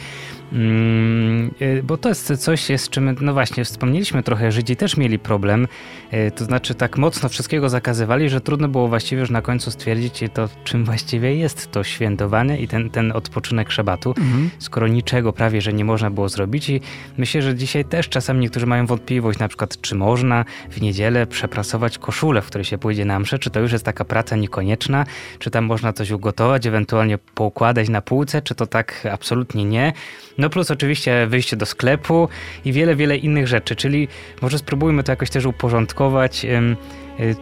Mm, 0.52 1.50
y, 1.62 1.82
bo 1.82 1.96
to 1.96 2.08
jest 2.08 2.36
coś, 2.36 2.60
z 2.76 2.88
czym, 2.88 3.16
no 3.20 3.32
właśnie, 3.32 3.64
wspomnieliśmy 3.64 4.22
trochę, 4.22 4.52
Żydzi 4.52 4.76
też 4.76 4.96
mieli 4.96 5.18
problem, 5.18 5.68
y, 6.12 6.30
to 6.30 6.44
znaczy 6.44 6.74
tak 6.74 6.98
mocno 6.98 7.28
wszystkiego 7.28 7.68
zakazywali, 7.68 8.28
że 8.28 8.40
trudno 8.40 8.68
było 8.68 8.88
właściwie 8.88 9.20
już 9.20 9.30
na 9.30 9.42
końcu 9.42 9.70
stwierdzić 9.70 10.24
to, 10.34 10.48
czym 10.64 10.84
właściwie 10.84 11.36
jest 11.36 11.72
to 11.72 11.84
świętowanie 11.84 12.58
i 12.58 12.68
ten, 12.68 12.90
ten 12.90 13.12
odpoczynek 13.12 13.70
szabatu, 13.70 14.14
mhm. 14.18 14.50
skoro 14.58 14.88
niczego 14.88 15.32
prawie, 15.32 15.60
że 15.60 15.72
nie 15.72 15.84
można 15.84 16.10
było 16.10 16.28
zrobić 16.28 16.70
i 16.70 16.80
myślę, 17.18 17.42
że 17.42 17.54
dzisiaj 17.54 17.84
też 17.84 18.08
czasami 18.08 18.40
niektórzy 18.40 18.66
mają 18.66 18.86
wątpliwość, 18.86 19.38
na 19.38 19.48
przykład, 19.48 19.80
czy 19.80 19.94
można 19.94 20.44
w 20.70 20.80
niedzielę 20.80 21.26
przeprasować 21.26 21.98
koszulę, 21.98 22.42
w 22.42 22.46
której 22.46 22.64
się 22.64 22.78
pójdzie 22.78 23.04
na 23.04 23.18
mszę, 23.18 23.38
czy 23.38 23.50
to 23.50 23.60
już 23.60 23.72
jest 23.72 23.84
taka 23.84 24.04
praca 24.04 24.36
niekonieczna, 24.36 25.06
czy 25.38 25.50
tam 25.50 25.64
można 25.64 25.92
coś 25.92 26.10
ugotować, 26.10 26.66
ewentualnie 26.66 27.18
poukładać 27.18 27.88
na 27.88 28.02
półce, 28.02 28.42
czy 28.42 28.54
to 28.54 28.66
tak 28.66 29.08
absolutnie 29.12 29.64
nie. 29.64 29.92
No 30.38 30.50
plus 30.50 30.70
oczywiście 30.70 31.26
wyjście 31.26 31.56
do 31.56 31.66
sklepu 31.66 32.28
i 32.64 32.72
wiele, 32.72 32.96
wiele 32.96 33.16
innych 33.16 33.46
rzeczy, 33.48 33.76
czyli 33.76 34.08
może 34.42 34.58
spróbujmy 34.58 35.02
to 35.02 35.12
jakoś 35.12 35.30
też 35.30 35.46
uporządkować. 35.46 36.44
Y, 36.44 37.36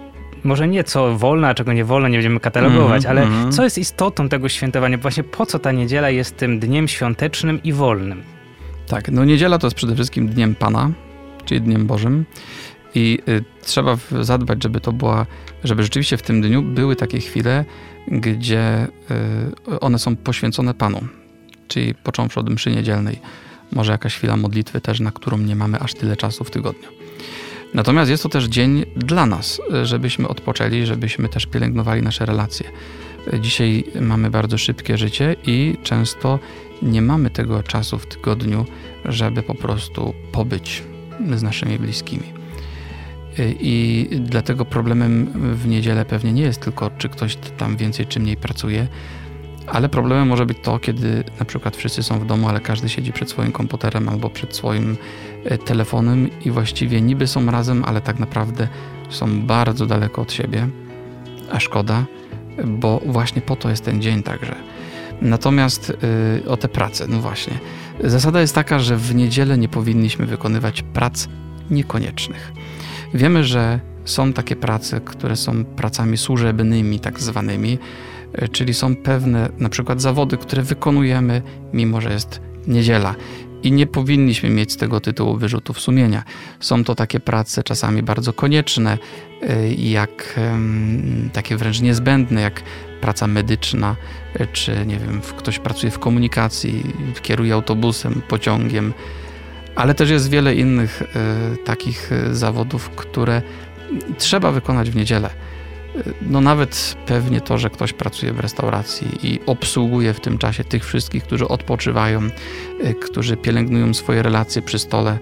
może 0.44 0.68
nie 0.68 0.84
co 0.84 1.18
wolno, 1.18 1.48
a 1.48 1.54
czego 1.54 1.72
nie 1.72 1.84
wolno, 1.84 2.08
nie 2.08 2.16
będziemy 2.16 2.40
katalogować, 2.40 3.04
mm, 3.04 3.10
ale 3.10 3.26
mm. 3.26 3.52
co 3.52 3.64
jest 3.64 3.78
istotą 3.78 4.28
tego 4.28 4.48
świętowania? 4.48 4.98
Właśnie 4.98 5.24
po 5.24 5.46
co 5.46 5.58
ta 5.58 5.72
niedziela 5.72 6.10
jest 6.10 6.36
tym 6.36 6.60
dniem 6.60 6.88
świątecznym 6.88 7.62
i 7.62 7.72
wolnym? 7.72 8.22
Tak, 8.86 9.10
no 9.10 9.24
niedziela 9.24 9.58
to 9.58 9.66
jest 9.66 9.76
przede 9.76 9.94
wszystkim 9.94 10.28
dniem 10.28 10.54
Pana, 10.54 10.90
czyli 11.44 11.60
dniem 11.60 11.86
Bożym. 11.86 12.24
I 12.94 13.18
y, 13.28 13.44
trzeba 13.62 13.96
zadbać, 14.20 14.62
żeby 14.62 14.80
to 14.80 14.92
była, 14.92 15.26
żeby 15.64 15.82
rzeczywiście 15.82 16.16
w 16.16 16.22
tym 16.22 16.40
dniu 16.40 16.62
były 16.62 16.96
takie 16.96 17.20
chwile, 17.20 17.64
gdzie 18.08 18.86
y, 19.72 19.80
one 19.80 19.98
są 19.98 20.16
poświęcone 20.16 20.74
Panu 20.74 21.00
czyli 21.68 21.94
począwszy 21.94 22.40
od 22.40 22.50
mszy 22.50 22.70
niedzielnej, 22.70 23.20
może 23.72 23.92
jakaś 23.92 24.16
chwila 24.16 24.36
modlitwy 24.36 24.80
też, 24.80 25.00
na 25.00 25.12
którą 25.12 25.38
nie 25.38 25.56
mamy 25.56 25.80
aż 25.80 25.94
tyle 25.94 26.16
czasu 26.16 26.44
w 26.44 26.50
tygodniu. 26.50 26.88
Natomiast 27.74 28.10
jest 28.10 28.22
to 28.22 28.28
też 28.28 28.44
dzień 28.44 28.84
dla 28.96 29.26
nas, 29.26 29.60
żebyśmy 29.82 30.28
odpoczęli, 30.28 30.86
żebyśmy 30.86 31.28
też 31.28 31.46
pielęgnowali 31.46 32.02
nasze 32.02 32.26
relacje. 32.26 32.70
Dzisiaj 33.40 33.84
mamy 34.00 34.30
bardzo 34.30 34.58
szybkie 34.58 34.98
życie 34.98 35.36
i 35.46 35.76
często 35.82 36.38
nie 36.82 37.02
mamy 37.02 37.30
tego 37.30 37.62
czasu 37.62 37.98
w 37.98 38.06
tygodniu, 38.06 38.66
żeby 39.04 39.42
po 39.42 39.54
prostu 39.54 40.14
pobyć 40.32 40.82
z 41.34 41.42
naszymi 41.42 41.78
bliskimi. 41.78 42.32
I 43.60 44.08
dlatego 44.20 44.64
problemem 44.64 45.26
w 45.54 45.66
niedzielę 45.66 46.04
pewnie 46.04 46.32
nie 46.32 46.42
jest 46.42 46.60
tylko, 46.60 46.90
czy 46.98 47.08
ktoś 47.08 47.36
tam 47.36 47.76
więcej 47.76 48.06
czy 48.06 48.20
mniej 48.20 48.36
pracuje, 48.36 48.88
ale 49.66 49.88
problemem 49.88 50.28
może 50.28 50.46
być 50.46 50.58
to, 50.62 50.78
kiedy 50.78 51.24
na 51.38 51.44
przykład 51.44 51.76
wszyscy 51.76 52.02
są 52.02 52.18
w 52.18 52.26
domu, 52.26 52.48
ale 52.48 52.60
każdy 52.60 52.88
siedzi 52.88 53.12
przed 53.12 53.30
swoim 53.30 53.52
komputerem 53.52 54.08
albo 54.08 54.30
przed 54.30 54.56
swoim 54.56 54.96
e, 55.44 55.58
telefonem 55.58 56.30
i 56.44 56.50
właściwie 56.50 57.00
niby 57.00 57.26
są 57.26 57.50
razem, 57.50 57.84
ale 57.84 58.00
tak 58.00 58.18
naprawdę 58.18 58.68
są 59.10 59.42
bardzo 59.42 59.86
daleko 59.86 60.22
od 60.22 60.32
siebie. 60.32 60.68
A 61.52 61.60
szkoda, 61.60 62.04
bo 62.64 63.00
właśnie 63.06 63.42
po 63.42 63.56
to 63.56 63.70
jest 63.70 63.84
ten 63.84 64.02
dzień 64.02 64.22
także. 64.22 64.54
Natomiast 65.22 65.92
yy, 66.42 66.50
o 66.50 66.56
te 66.56 66.68
prace, 66.68 67.06
no 67.08 67.20
właśnie. 67.20 67.58
Zasada 68.00 68.40
jest 68.40 68.54
taka, 68.54 68.78
że 68.78 68.96
w 68.96 69.14
niedzielę 69.14 69.58
nie 69.58 69.68
powinniśmy 69.68 70.26
wykonywać 70.26 70.82
prac 70.82 71.28
niekoniecznych. 71.70 72.52
Wiemy, 73.14 73.44
że 73.44 73.80
są 74.04 74.32
takie 74.32 74.56
prace, 74.56 75.00
które 75.00 75.36
są 75.36 75.64
pracami 75.64 76.16
służebnymi, 76.16 77.00
tak 77.00 77.20
zwanymi, 77.20 77.78
czyli 78.52 78.74
są 78.74 78.96
pewne 78.96 79.48
na 79.58 79.68
przykład 79.68 80.00
zawody, 80.00 80.36
które 80.36 80.62
wykonujemy, 80.62 81.42
mimo 81.72 82.00
że 82.00 82.12
jest 82.12 82.40
niedziela. 82.66 83.14
I 83.62 83.72
nie 83.72 83.86
powinniśmy 83.86 84.50
mieć 84.50 84.72
z 84.72 84.76
tego 84.76 85.00
tytułu 85.00 85.36
wyrzutów 85.36 85.80
sumienia. 85.80 86.24
Są 86.60 86.84
to 86.84 86.94
takie 86.94 87.20
prace 87.20 87.62
czasami 87.62 88.02
bardzo 88.02 88.32
konieczne, 88.32 88.98
e, 89.42 89.72
jak 89.72 90.40
takie 91.32 91.56
wręcz 91.56 91.80
niezbędne, 91.80 92.40
jak 92.40 92.62
praca 93.00 93.26
medyczna, 93.26 93.96
e, 94.34 94.46
czy 94.46 94.86
nie 94.86 94.98
wiem, 94.98 95.20
ktoś 95.36 95.58
pracuje 95.58 95.90
w 95.90 95.98
komunikacji, 95.98 96.82
kieruje 97.22 97.54
autobusem, 97.54 98.22
pociągiem, 98.28 98.94
ale 99.74 99.94
też 99.94 100.10
jest 100.10 100.30
wiele 100.30 100.54
innych 100.54 101.02
takich 101.64 102.10
zawodów, 102.32 102.90
które 102.90 103.42
trzeba 104.18 104.52
wykonać 104.52 104.90
w 104.90 104.96
niedzielę 104.96 105.30
no 106.22 106.40
nawet 106.40 106.96
pewnie 107.06 107.40
to, 107.40 107.58
że 107.58 107.70
ktoś 107.70 107.92
pracuje 107.92 108.32
w 108.32 108.40
restauracji 108.40 109.08
i 109.22 109.40
obsługuje 109.46 110.14
w 110.14 110.20
tym 110.20 110.38
czasie 110.38 110.64
tych 110.64 110.86
wszystkich, 110.86 111.24
którzy 111.24 111.48
odpoczywają, 111.48 112.22
y, 112.22 112.94
którzy 112.94 113.36
pielęgnują 113.36 113.94
swoje 113.94 114.22
relacje 114.22 114.62
przy 114.62 114.78
stole, 114.78 115.18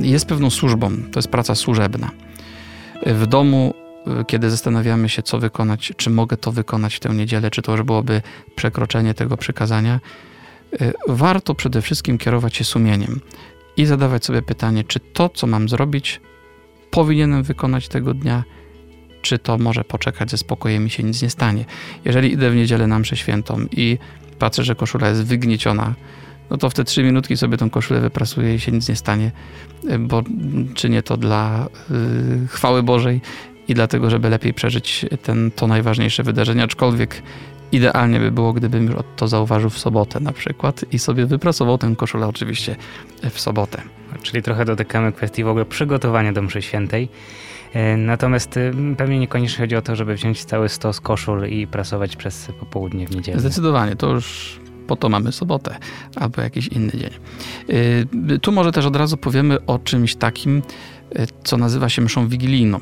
jest 0.00 0.26
pewną 0.26 0.50
służbą. 0.50 0.90
To 1.12 1.18
jest 1.18 1.28
praca 1.28 1.54
służebna. 1.54 2.10
W 3.06 3.26
domu, 3.26 3.74
y, 4.20 4.24
kiedy 4.24 4.50
zastanawiamy 4.50 5.08
się, 5.08 5.22
co 5.22 5.38
wykonać, 5.38 5.92
czy 5.96 6.10
mogę 6.10 6.36
to 6.36 6.52
wykonać 6.52 6.94
w 6.94 7.00
tę 7.00 7.08
niedzielę, 7.08 7.50
czy 7.50 7.62
to 7.62 7.72
już 7.72 7.82
byłoby 7.82 8.22
przekroczenie 8.56 9.14
tego 9.14 9.36
przykazania, 9.36 10.00
y, 10.80 10.92
warto 11.08 11.54
przede 11.54 11.82
wszystkim 11.82 12.18
kierować 12.18 12.56
się 12.56 12.64
sumieniem 12.64 13.20
i 13.76 13.86
zadawać 13.86 14.24
sobie 14.24 14.42
pytanie, 14.42 14.84
czy 14.84 15.00
to, 15.00 15.28
co 15.28 15.46
mam 15.46 15.68
zrobić, 15.68 16.20
powinienem 16.90 17.42
wykonać 17.42 17.88
tego 17.88 18.14
dnia, 18.14 18.44
czy 19.26 19.38
to 19.38 19.58
może 19.58 19.84
poczekać 19.84 20.30
ze 20.30 20.38
spokojem 20.38 20.86
i 20.86 20.90
się 20.90 21.02
nic 21.02 21.22
nie 21.22 21.30
stanie. 21.30 21.64
Jeżeli 22.04 22.32
idę 22.32 22.50
w 22.50 22.56
niedzielę 22.56 22.86
na 22.86 22.98
mszę 22.98 23.16
świętą 23.16 23.66
i 23.72 23.98
patrzę, 24.38 24.64
że 24.64 24.74
koszula 24.74 25.08
jest 25.08 25.24
wygnieciona, 25.24 25.94
no 26.50 26.56
to 26.56 26.70
w 26.70 26.74
te 26.74 26.84
trzy 26.84 27.02
minutki 27.02 27.36
sobie 27.36 27.56
tą 27.56 27.70
koszulę 27.70 28.00
wyprasuję 28.00 28.54
i 28.54 28.60
się 28.60 28.72
nic 28.72 28.88
nie 28.88 28.96
stanie, 28.96 29.30
bo 29.98 30.22
czynię 30.74 31.02
to 31.02 31.16
dla 31.16 31.68
y, 32.44 32.48
chwały 32.48 32.82
Bożej 32.82 33.20
i 33.68 33.74
dlatego, 33.74 34.10
żeby 34.10 34.28
lepiej 34.28 34.54
przeżyć 34.54 35.06
ten, 35.22 35.50
to 35.50 35.66
najważniejsze 35.66 36.22
wydarzenie, 36.22 36.62
aczkolwiek 36.62 37.22
idealnie 37.72 38.20
by 38.20 38.30
było, 38.30 38.52
gdybym 38.52 38.86
już 38.86 38.96
to 39.16 39.28
zauważył 39.28 39.70
w 39.70 39.78
sobotę 39.78 40.20
na 40.20 40.32
przykład 40.32 40.84
i 40.92 40.98
sobie 40.98 41.26
wyprasował 41.26 41.78
tę 41.78 41.94
koszulę 41.96 42.26
oczywiście 42.26 42.76
w 43.30 43.40
sobotę. 43.40 43.82
Czyli 44.22 44.42
trochę 44.42 44.64
dotykamy 44.64 45.12
kwestii 45.12 45.44
w 45.44 45.48
ogóle 45.48 45.64
przygotowania 45.64 46.32
do 46.32 46.42
mszy 46.42 46.62
świętej. 46.62 47.08
E, 47.76 47.96
natomiast 47.96 48.56
y, 48.56 48.72
pewnie 48.96 49.18
niekoniecznie 49.18 49.58
chodzi 49.58 49.76
o 49.76 49.82
to, 49.82 49.96
żeby 49.96 50.14
wziąć 50.14 50.44
cały 50.44 50.68
stos 50.68 51.00
koszul 51.00 51.48
i 51.48 51.66
prasować 51.66 52.16
przez 52.16 52.48
popołudnie 52.60 53.06
w 53.06 53.16
niedzielę. 53.16 53.40
Zdecydowanie, 53.40 53.96
to 53.96 54.10
już 54.10 54.58
po 54.86 54.96
to 54.96 55.08
mamy 55.08 55.32
sobotę 55.32 55.78
albo 56.16 56.42
jakiś 56.42 56.68
inny 56.68 56.92
dzień. 56.92 57.10
Y, 58.30 58.38
tu 58.38 58.52
może 58.52 58.72
też 58.72 58.86
od 58.86 58.96
razu 58.96 59.16
powiemy 59.16 59.66
o 59.66 59.78
czymś 59.78 60.14
takim, 60.14 60.62
y, 61.18 61.26
co 61.44 61.56
nazywa 61.56 61.88
się 61.88 62.02
mszą 62.02 62.28
wigilijną. 62.28 62.80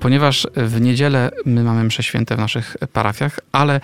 Ponieważ 0.00 0.46
w 0.56 0.80
niedzielę 0.80 1.30
my 1.44 1.62
mamy 1.62 1.84
msze 1.84 2.02
święte 2.02 2.36
w 2.36 2.38
naszych 2.38 2.76
parafiach, 2.92 3.40
ale 3.52 3.80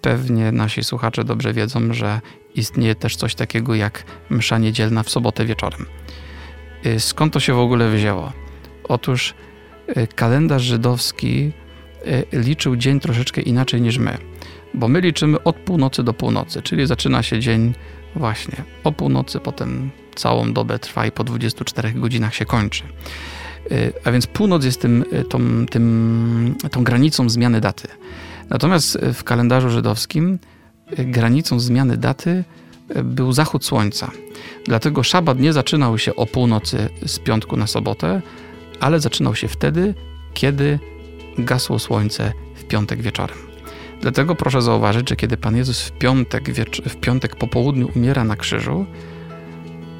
pewnie 0.00 0.52
nasi 0.52 0.84
słuchacze 0.84 1.24
dobrze 1.24 1.52
wiedzą, 1.52 1.92
że 1.92 2.20
istnieje 2.54 2.94
też 2.94 3.16
coś 3.16 3.34
takiego 3.34 3.74
jak 3.74 4.04
msza 4.30 4.58
niedzielna 4.58 5.02
w 5.02 5.10
sobotę 5.10 5.44
wieczorem. 5.44 5.86
Skąd 6.98 7.32
to 7.32 7.40
się 7.40 7.54
w 7.54 7.58
ogóle 7.58 7.90
wzięło? 7.90 8.32
Otóż 8.88 9.34
kalendarz 10.14 10.62
żydowski 10.62 11.52
e, 12.04 12.40
liczył 12.40 12.76
dzień 12.76 13.00
troszeczkę 13.00 13.40
inaczej 13.40 13.80
niż 13.80 13.98
my, 13.98 14.18
bo 14.74 14.88
my 14.88 15.00
liczymy 15.00 15.42
od 15.42 15.56
północy 15.56 16.02
do 16.02 16.14
północy, 16.14 16.62
czyli 16.62 16.86
zaczyna 16.86 17.22
się 17.22 17.40
dzień 17.40 17.74
właśnie 18.16 18.62
o 18.84 18.92
północy, 18.92 19.40
potem 19.40 19.90
całą 20.14 20.52
dobę 20.52 20.78
trwa 20.78 21.06
i 21.06 21.12
po 21.12 21.24
24 21.24 21.92
godzinach 21.92 22.34
się 22.34 22.44
kończy. 22.44 22.82
E, 23.70 23.90
a 24.04 24.10
więc 24.10 24.26
północ 24.26 24.64
jest 24.64 24.80
tym, 24.80 25.04
tą, 25.30 25.66
tym, 25.66 26.54
tą 26.70 26.84
granicą 26.84 27.28
zmiany 27.28 27.60
daty. 27.60 27.88
Natomiast 28.50 28.98
w 29.14 29.24
kalendarzu 29.24 29.70
żydowskim 29.70 30.38
granicą 30.98 31.60
zmiany 31.60 31.96
daty 31.96 32.44
był 33.04 33.32
zachód 33.32 33.64
słońca. 33.64 34.10
Dlatego 34.66 35.02
szabat 35.02 35.40
nie 35.40 35.52
zaczynał 35.52 35.98
się 35.98 36.16
o 36.16 36.26
północy 36.26 36.88
z 37.06 37.18
piątku 37.18 37.56
na 37.56 37.66
sobotę, 37.66 38.22
ale 38.84 39.00
zaczynał 39.00 39.34
się 39.34 39.48
wtedy, 39.48 39.94
kiedy 40.34 40.78
gasło 41.38 41.78
słońce 41.78 42.32
w 42.54 42.64
piątek 42.64 43.02
wieczorem. 43.02 43.36
Dlatego 44.00 44.34
proszę 44.34 44.62
zauważyć, 44.62 45.08
że 45.08 45.16
kiedy 45.16 45.36
Pan 45.36 45.56
Jezus 45.56 45.82
w 45.82 45.92
piątek, 45.92 46.50
w 46.88 46.96
piątek 46.96 47.36
po 47.36 47.46
południu 47.46 47.90
umiera 47.96 48.24
na 48.24 48.36
krzyżu, 48.36 48.86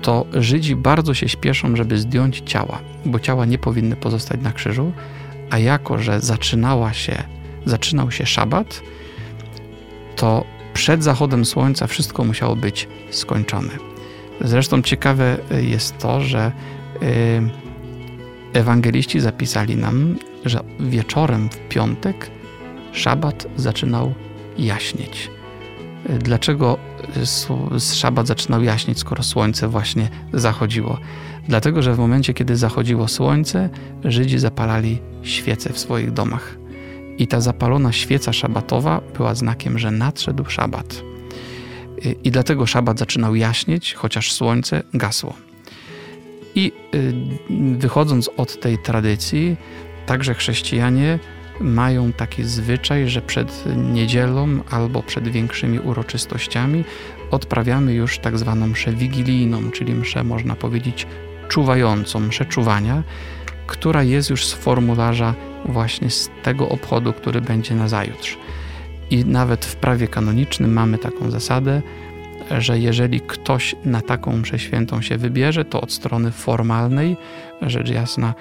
to 0.03 0.27
Żydzi 0.33 0.77
bardzo 0.77 1.15
się 1.15 1.29
śpieszą, 1.29 1.77
żeby 1.77 1.99
zdjąć 1.99 2.43
ciała, 2.47 2.79
bo 3.05 3.21
ciała 3.21 3.45
nie 3.45 3.59
powinny 3.59 3.97
pozostać 3.97 4.41
na 4.41 4.53
krzyżu, 4.53 4.93
a 5.51 5.59
jako, 5.59 5.99
że 5.99 6.21
zaczynała 6.21 6.93
się, 6.93 7.23
zaczynał 7.67 8.11
się 8.11 8.27
szabat, 8.27 8.83
to 10.17 10.45
przed 10.75 11.05
zachodem 11.05 11.45
słońca 11.45 11.87
wszystko 11.87 12.25
musiało 12.25 12.57
być 12.57 12.89
skończone. 13.11 13.73
Zresztą 14.41 14.83
ciekawe 14.83 15.37
jest 15.51 15.99
to, 15.99 16.21
że 16.21 16.53
y, 17.03 17.64
ewangeliści 18.55 19.21
zapisali 19.21 19.77
nam, 19.77 20.17
że 20.45 20.61
wieczorem 20.81 21.49
w 21.49 21.57
piątek 21.69 22.31
szabat 22.93 23.47
zaczynał 23.57 24.15
jaśnieć. 24.59 25.31
Dlaczego 26.19 26.79
szabat 27.79 28.27
zaczynał 28.27 28.63
jaśnieć, 28.63 28.99
skoro 28.99 29.23
słońce 29.23 29.69
właśnie 29.69 30.09
zachodziło? 30.33 30.99
Dlatego, 31.49 31.83
że 31.83 31.95
w 31.95 31.99
momencie, 31.99 32.35
kiedy 32.35 32.57
zachodziło 32.57 33.09
słońce, 33.09 33.71
Żydzi 34.05 34.39
zapalali 34.39 34.99
świece 35.23 35.73
w 35.73 35.79
swoich 35.79 36.13
domach. 36.13 36.57
I 37.19 37.27
ta 37.27 37.41
zapalona 37.41 37.93
świeca 37.93 38.33
szabatowa 38.33 39.01
była 39.17 39.35
znakiem, 39.35 39.79
że 39.79 39.91
nadszedł 39.91 40.45
szabat. 40.45 41.03
I 42.25 42.31
dlatego 42.31 42.67
szabat 42.67 42.99
zaczynał 42.99 43.35
jaśnieć, 43.35 43.95
chociaż 43.95 44.33
słońce 44.33 44.83
gasło. 44.95 45.35
I 46.55 46.73
y, 46.95 47.15
wychodząc 47.79 48.31
od 48.37 48.61
tej 48.61 48.79
tradycji, 48.79 49.57
także 50.07 50.35
chrześcijanie 50.35 51.19
mają 51.61 52.13
taki 52.13 52.45
zwyczaj, 52.45 53.09
że 53.09 53.23
przed 53.23 53.65
niedzielą 53.77 54.49
albo 54.71 55.03
przed 55.03 55.29
większymi 55.29 55.79
uroczystościami 55.79 56.85
odprawiamy 57.31 57.95
już 57.95 58.19
tak 58.19 58.39
zwaną 58.39 58.67
mszę 58.67 58.93
wigilijną, 58.93 59.71
czyli 59.71 59.95
mszę, 59.95 60.25
można 60.25 60.57
powiedzieć, 60.57 61.07
czuwającą, 61.49 62.21
mszę 62.21 62.45
czuwania, 62.45 63.03
która 63.67 64.03
jest 64.03 64.31
już 64.31 64.47
z 64.47 64.53
formularza 64.53 65.35
właśnie 65.65 66.11
z 66.11 66.31
tego 66.43 66.69
obchodu, 66.69 67.13
który 67.13 67.41
będzie 67.41 67.75
na 67.75 67.89
zajutrz. 67.89 68.39
I 69.11 69.25
nawet 69.25 69.65
w 69.65 69.77
prawie 69.77 70.09
kanonicznym 70.09 70.73
mamy 70.73 70.99
taką 70.99 71.31
zasadę, 71.31 71.83
że 72.51 72.79
jeżeli 72.79 73.21
ktoś 73.21 73.77
na 73.85 74.01
taką 74.01 74.37
mszę 74.37 74.59
świętą 74.59 75.03
się 75.03 75.19
wybierze, 75.19 75.65
to 75.65 75.81
od 75.81 75.93
strony 75.93 76.31
formalnej, 76.31 77.17
rzecz 77.63 77.91
jasna, 77.91 78.35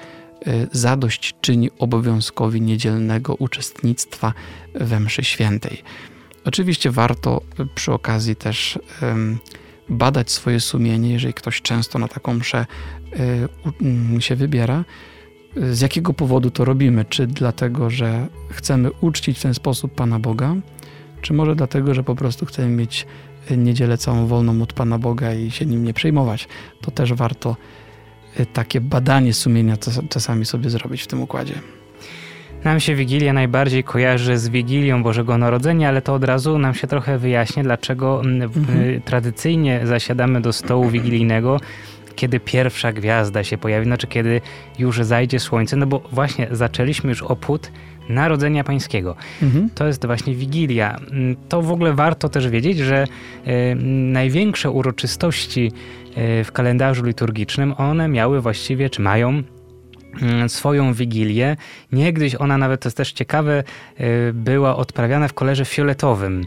y, 0.48 0.68
zadość 0.72 1.36
czyni 1.42 1.70
obowiązkowi 1.80 2.62
niedzielnego 2.62 3.36
uczestnictwa 3.36 4.34
we 4.76 5.00
mszy 5.00 5.24
świętej. 5.24 5.84
Oczywiście 6.46 6.92
warto 6.92 7.42
przy 7.76 7.94
okazji 7.94 8.36
też 8.36 8.80
badać 9.90 10.32
swoje 10.32 10.60
sumienie, 10.60 11.14
jeżeli 11.14 11.34
ktoś 11.34 11.62
często 11.62 12.00
na 12.00 12.08
taką 12.08 12.34
mszę 12.34 12.66
y, 14.18 14.22
się 14.22 14.36
wybiera, 14.36 14.84
z 15.72 15.82
jakiego 15.82 16.14
powodu 16.14 16.52
to 16.52 16.66
robimy? 16.66 17.06
Czy 17.06 17.28
dlatego, 17.28 17.90
że 17.90 18.28
chcemy 18.50 18.92
uczcić 19.02 19.40
w 19.40 19.42
ten 19.42 19.54
sposób 19.54 19.96
Pana 19.96 20.20
Boga, 20.20 20.56
czy 21.22 21.34
może 21.34 21.56
dlatego, 21.56 21.94
że 21.94 22.04
po 22.04 22.16
prostu 22.16 22.46
chcemy 22.46 22.70
mieć 22.70 23.06
niedzielę 23.58 23.98
całą 23.98 24.28
wolną 24.28 24.62
od 24.62 24.74
Pana 24.74 25.00
Boga 25.00 25.34
i 25.34 25.52
się 25.52 25.66
nim 25.66 25.84
nie 25.84 25.94
przejmować? 25.94 26.48
To 26.82 26.92
też 26.92 27.14
warto 27.14 27.56
y, 28.40 28.46
takie 28.46 28.82
badanie 28.82 29.34
sumienia 29.34 29.78
czasami 30.10 30.46
sobie 30.46 30.70
zrobić 30.70 31.02
w 31.02 31.08
tym 31.08 31.22
układzie. 31.22 31.54
Nam 32.64 32.80
się 32.80 32.96
Wigilia 32.96 33.34
najbardziej 33.34 33.84
kojarzy 33.84 34.38
z 34.38 34.50
Wigilią 34.50 35.04
Bożego 35.04 35.38
Narodzenia, 35.38 35.90
ale 35.90 36.02
to 36.02 36.14
od 36.14 36.24
razu 36.24 36.60
nam 36.60 36.74
się 36.74 36.88
trochę 36.88 37.18
wyjaśnia, 37.18 37.64
dlaczego 37.64 38.22
mhm. 38.22 38.80
Y, 38.80 39.02
tradycyjnie 39.06 39.82
zasiadamy 39.84 40.42
do 40.42 40.54
stołu 40.54 40.90
wigilijnego 40.90 41.60
kiedy 42.16 42.40
pierwsza 42.40 42.94
gwiazda 42.94 43.44
się 43.44 43.58
pojawi, 43.58 43.86
znaczy 43.86 44.08
kiedy 44.08 44.42
już 44.80 44.98
zajdzie 45.02 45.40
słońce, 45.40 45.78
no 45.78 45.88
bo 45.88 46.00
właśnie 46.12 46.48
zaczęliśmy 46.52 47.10
już 47.10 47.24
opód 47.24 47.72
Narodzenia 48.10 48.64
Pańskiego. 48.64 49.16
Mhm. 49.42 49.70
To 49.76 49.88
jest 49.88 50.06
właśnie 50.06 50.36
Wigilia. 50.36 51.00
Mm, 51.12 51.36
to 51.50 51.62
w 51.62 51.72
ogóle 51.72 51.94
warto 51.94 52.30
też 52.30 52.50
wiedzieć, 52.50 52.78
że 52.78 53.04
y, 53.04 53.76
największe 54.12 54.72
uroczystości 54.72 55.72
y, 56.42 56.44
w 56.44 56.52
kalendarzu 56.52 57.06
liturgicznym, 57.06 57.74
one 57.78 58.08
miały 58.08 58.42
właściwie, 58.42 58.90
czy 58.90 59.02
mają 59.02 59.44
Mm, 60.22 60.50
swoją 60.50 60.94
wigilię. 60.94 61.58
Niegdyś 61.92 62.36
ona 62.36 62.58
nawet, 62.58 62.82
to 62.82 62.88
jest 62.88 62.98
też 62.98 63.12
ciekawe, 63.12 63.64
y, 64.00 64.34
była 64.34 64.76
odprawiana 64.76 65.28
w 65.28 65.34
kolorze 65.34 65.66
fioletowym, 65.66 66.46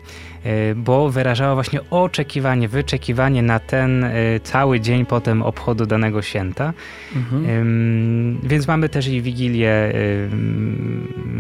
bo 0.77 1.11
wyrażała 1.11 1.55
właśnie 1.55 1.81
oczekiwanie, 1.91 2.69
wyczekiwanie 2.69 3.43
na 3.43 3.59
ten 3.59 4.05
y, 4.05 4.41
cały 4.43 4.81
dzień 4.81 5.07
potem 5.07 5.43
obchodu 5.43 5.87
danego 5.87 6.23
święta. 6.23 6.73
Mhm. 7.17 8.39
Więc 8.43 8.69
mamy 8.69 8.89
też 8.89 9.09
i 9.09 9.23
wigilię 9.23 9.93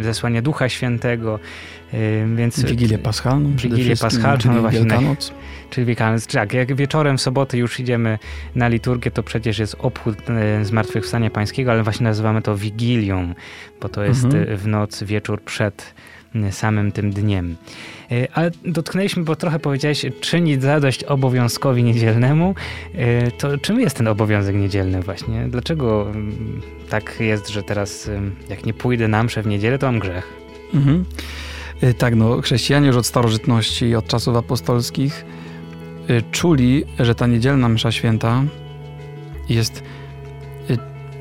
zesłania 0.00 0.42
Ducha 0.42 0.68
Świętego. 0.68 1.38
Więc 2.36 2.64
Wigilię 2.64 2.98
Paschalną. 2.98 3.56
Wigilię 3.56 3.96
Paschalną, 3.96 4.54
no 4.54 4.60
właśnie. 4.60 4.80
Wielkanoc. 4.80 5.32
Czyli 5.70 5.86
Wielkanoc. 5.86 6.26
Tak, 6.26 6.52
jak 6.52 6.74
wieczorem 6.74 7.18
w 7.18 7.20
sobotę 7.20 7.58
już 7.58 7.80
idziemy 7.80 8.18
na 8.54 8.68
liturgię, 8.68 9.10
to 9.10 9.22
przecież 9.22 9.58
jest 9.58 9.76
obchód 9.78 10.16
Zmartwychwstania 10.62 11.30
Pańskiego, 11.30 11.70
ale 11.70 11.82
właśnie 11.82 12.04
nazywamy 12.04 12.42
to 12.42 12.56
Wigilią, 12.56 13.34
bo 13.80 13.88
to 13.88 14.04
jest 14.04 14.24
mhm. 14.24 14.56
w 14.56 14.66
noc, 14.66 15.02
wieczór 15.02 15.42
przed 15.42 15.94
samym 16.50 16.92
tym 16.92 17.10
dniem. 17.10 17.56
Ale 18.32 18.50
dotknęliśmy, 18.64 19.24
bo 19.24 19.36
trochę 19.36 19.58
powiedziałeś, 19.58 20.06
czynić 20.20 20.62
zadość 20.62 21.04
obowiązkowi 21.04 21.84
niedzielnemu. 21.84 22.54
To 23.38 23.58
czym 23.58 23.80
jest 23.80 23.96
ten 23.96 24.08
obowiązek 24.08 24.56
niedzielny 24.56 25.02
właśnie? 25.02 25.48
Dlaczego 25.48 26.12
tak 26.90 27.16
jest, 27.20 27.48
że 27.48 27.62
teraz 27.62 28.10
jak 28.48 28.66
nie 28.66 28.74
pójdę 28.74 29.08
na 29.08 29.22
mszę 29.22 29.42
w 29.42 29.46
niedzielę, 29.46 29.78
to 29.78 29.86
mam 29.86 29.98
grzech? 29.98 30.32
Mhm. 30.74 31.04
Y, 31.82 31.94
tak, 31.94 32.14
no, 32.14 32.40
chrześcijanie 32.40 32.86
już 32.86 32.96
od 32.96 33.06
starożytności, 33.06 33.94
od 33.94 34.06
czasów 34.06 34.36
apostolskich 34.36 35.24
czuli, 36.30 36.84
że 36.98 37.14
ta 37.14 37.26
niedzielna 37.26 37.68
msza 37.68 37.92
święta 37.92 38.44
jest 39.48 39.82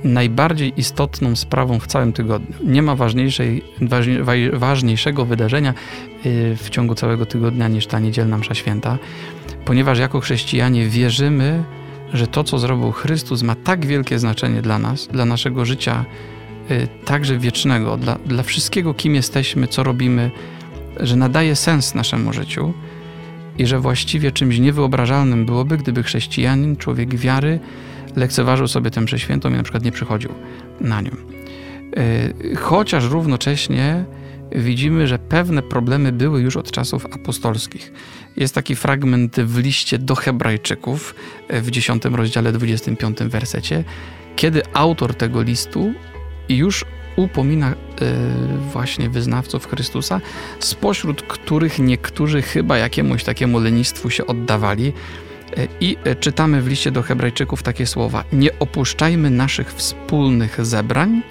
najbardziej 0.06 0.74
istotną 0.78 1.36
sprawą 1.36 1.80
w 1.80 1.88
całym 1.88 2.14
tygodniu. 2.14 2.56
Nie 2.64 2.82
ma 2.82 2.96
ważniejszej, 2.96 3.64
ważniejszego 4.54 5.26
wydarzenia 5.26 5.74
w 6.56 6.70
ciągu 6.70 6.96
całego 6.96 7.26
tygodnia 7.26 7.68
niż 7.68 7.88
ta 7.88 8.00
niedzielna 8.00 8.38
msza 8.38 8.54
święta, 8.54 8.98
ponieważ 9.66 10.00
jako 10.00 10.20
chrześcijanie 10.20 10.90
wierzymy, 10.90 11.64
że 12.14 12.28
to, 12.28 12.44
co 12.44 12.60
zrobił 12.60 12.92
Chrystus, 12.92 13.44
ma 13.44 13.56
tak 13.56 13.86
wielkie 13.86 14.20
znaczenie 14.20 14.62
dla 14.62 14.80
nas, 14.80 15.08
dla 15.08 15.26
naszego 15.26 15.66
życia 15.66 16.06
Y, 16.72 16.88
także 17.06 17.38
wiecznego, 17.38 17.98
dla, 17.98 18.18
dla 18.26 18.44
wszystkiego, 18.44 18.94
kim 18.94 19.16
jesteśmy, 19.16 19.68
co 19.68 19.84
robimy, 19.84 20.32
że 21.00 21.16
nadaje 21.16 21.56
sens 21.56 21.96
naszemu 21.96 22.34
życiu 22.34 22.74
i 23.58 23.66
że 23.66 23.80
właściwie 23.80 24.32
czymś 24.32 24.60
niewyobrażalnym 24.60 25.46
byłoby, 25.46 25.78
gdyby 25.78 26.04
chrześcijanin, 26.04 26.76
człowiek 26.76 27.16
wiary, 27.16 27.60
lekceważył 28.16 28.68
sobie 28.68 28.92
tę 28.92 29.06
przeświętą 29.06 29.50
i 29.50 29.54
na 29.54 29.64
przykład 29.64 29.84
nie 29.84 29.92
przychodził 29.92 30.32
na 30.82 31.02
nią. 31.02 31.12
Y, 31.12 32.56
chociaż 32.56 33.04
równocześnie 33.04 34.06
widzimy, 34.52 35.08
że 35.08 35.20
pewne 35.20 35.62
problemy 35.62 36.12
były 36.12 36.42
już 36.42 36.58
od 36.58 36.72
czasów 36.72 37.06
apostolskich. 37.06 37.92
Jest 38.38 38.56
taki 38.56 38.76
fragment 38.76 39.36
w 39.40 39.58
liście 39.58 39.98
do 39.98 40.16
Hebrajczyków 40.16 41.16
w 41.50 41.72
10 41.72 42.06
rozdziale 42.06 42.52
25 42.52 43.18
wersecie, 43.20 43.84
kiedy 44.36 44.62
autor 44.74 45.16
tego 45.16 45.42
listu 45.42 45.94
już 46.50 46.86
upomina 47.16 47.72
e, 47.72 47.76
właśnie 48.72 49.10
wyznawców 49.10 49.68
Chrystusa, 49.68 50.22
spośród 50.60 51.22
których 51.22 51.80
niektórzy 51.80 52.42
chyba 52.42 52.78
jakiemuś 52.78 53.24
takiemu 53.24 53.60
lenistwu 53.60 54.10
się 54.10 54.28
oddawali. 54.28 54.94
E, 55.58 55.68
I 55.80 55.98
e, 56.04 56.16
czytamy 56.16 56.62
w 56.62 56.68
liście 56.68 56.92
do 56.92 57.02
Hebrajczyków 57.02 57.64
takie 57.64 57.86
słowa: 57.86 58.24
Nie 58.32 58.60
opuszczajmy 58.60 59.30
naszych 59.30 59.74
wspólnych 59.74 60.66
zebrań, 60.66 61.22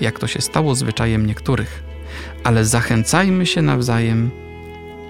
jak 0.00 0.18
to 0.18 0.26
się 0.26 0.40
stało 0.40 0.74
zwyczajem 0.74 1.26
niektórych, 1.26 1.82
ale 2.44 2.64
zachęcajmy 2.64 3.46
się 3.46 3.62
nawzajem, 3.62 4.30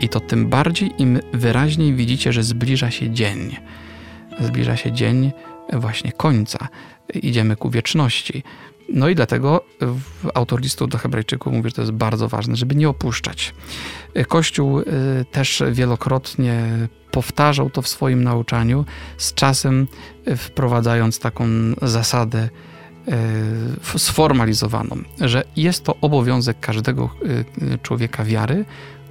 i 0.00 0.08
to 0.08 0.20
tym 0.20 0.48
bardziej, 0.48 0.90
im 0.98 1.20
wyraźniej 1.32 1.94
widzicie, 1.94 2.32
że 2.32 2.42
zbliża 2.42 2.90
się 2.90 3.10
dzień. 3.10 3.56
Zbliża 4.40 4.76
się 4.76 4.92
dzień 4.92 5.32
właśnie 5.72 6.12
końca. 6.12 6.68
Idziemy 7.14 7.56
ku 7.56 7.70
wieczności. 7.70 8.42
No 8.88 9.08
i 9.08 9.14
dlatego 9.14 9.64
autor 10.34 10.60
listu 10.60 10.86
do 10.86 10.98
Hebrajczyków 10.98 11.52
mówi, 11.52 11.68
że 11.68 11.74
to 11.74 11.82
jest 11.82 11.92
bardzo 11.92 12.28
ważne, 12.28 12.56
żeby 12.56 12.74
nie 12.74 12.88
opuszczać. 12.88 13.54
Kościół 14.28 14.80
y, 14.80 14.84
też 15.30 15.62
wielokrotnie 15.72 16.64
powtarzał 17.16 17.70
to 17.70 17.82
w 17.82 17.88
swoim 17.88 18.24
nauczaniu, 18.24 18.84
z 19.16 19.34
czasem 19.34 19.86
wprowadzając 20.36 21.18
taką 21.18 21.44
zasadę 21.82 22.48
sformalizowaną, 23.96 24.96
że 25.20 25.44
jest 25.56 25.84
to 25.84 25.96
obowiązek 26.00 26.60
każdego 26.60 27.10
człowieka 27.82 28.24
wiary 28.24 28.64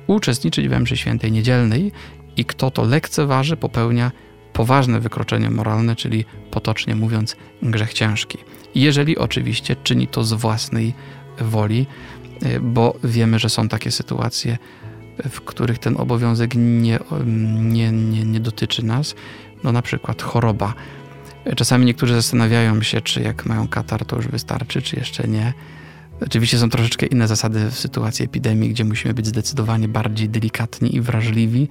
uczestniczyć 0.08 0.68
we 0.68 0.80
mszy 0.80 0.98
świętej 0.98 1.32
niedzielnej 1.32 1.92
i 2.38 2.46
kto 2.46 2.72
to 2.72 2.84
lekceważy, 2.84 3.58
popełnia 3.58 4.12
poważne 4.54 5.00
wykroczenie 5.00 5.50
moralne, 5.50 5.96
czyli 5.96 6.26
potocznie 6.52 6.96
mówiąc 6.96 7.36
grzech 7.62 7.94
ciężki. 7.94 8.38
Jeżeli 8.76 9.18
oczywiście 9.18 9.76
czyni 9.84 10.08
to 10.08 10.24
z 10.24 10.34
własnej 10.34 10.94
woli, 11.40 11.86
bo 12.62 12.94
wiemy, 13.04 13.40
że 13.40 13.50
są 13.50 13.68
takie 13.68 13.92
sytuacje, 13.92 14.58
w 15.30 15.42
których 15.42 15.80
ten 15.80 15.98
obowiązek 15.98 16.56
nie, 16.56 17.00
nie, 17.56 17.92
nie, 17.92 18.24
nie 18.24 18.40
dotyczy 18.40 18.86
nas, 18.86 19.16
no 19.64 19.72
na 19.72 19.82
przykład 19.82 20.22
choroba. 20.22 20.74
Czasami 21.56 21.86
niektórzy 21.86 22.14
zastanawiają 22.14 22.82
się, 22.82 23.02
czy 23.02 23.22
jak 23.22 23.46
mają 23.46 23.68
katar, 23.68 24.06
to 24.06 24.16
już 24.16 24.28
wystarczy, 24.28 24.82
czy 24.82 24.96
jeszcze 24.96 25.28
nie. 25.28 25.54
Oczywiście 26.22 26.58
są 26.58 26.70
troszeczkę 26.70 27.06
inne 27.06 27.28
zasady 27.28 27.72
w 27.72 27.80
sytuacji 27.80 28.26
epidemii, 28.26 28.70
gdzie 28.70 28.86
musimy 28.86 29.14
być 29.14 29.28
zdecydowanie 29.28 29.88
bardziej 29.88 30.30
delikatni 30.30 30.96
i 30.96 31.02
wrażliwi, 31.02 31.68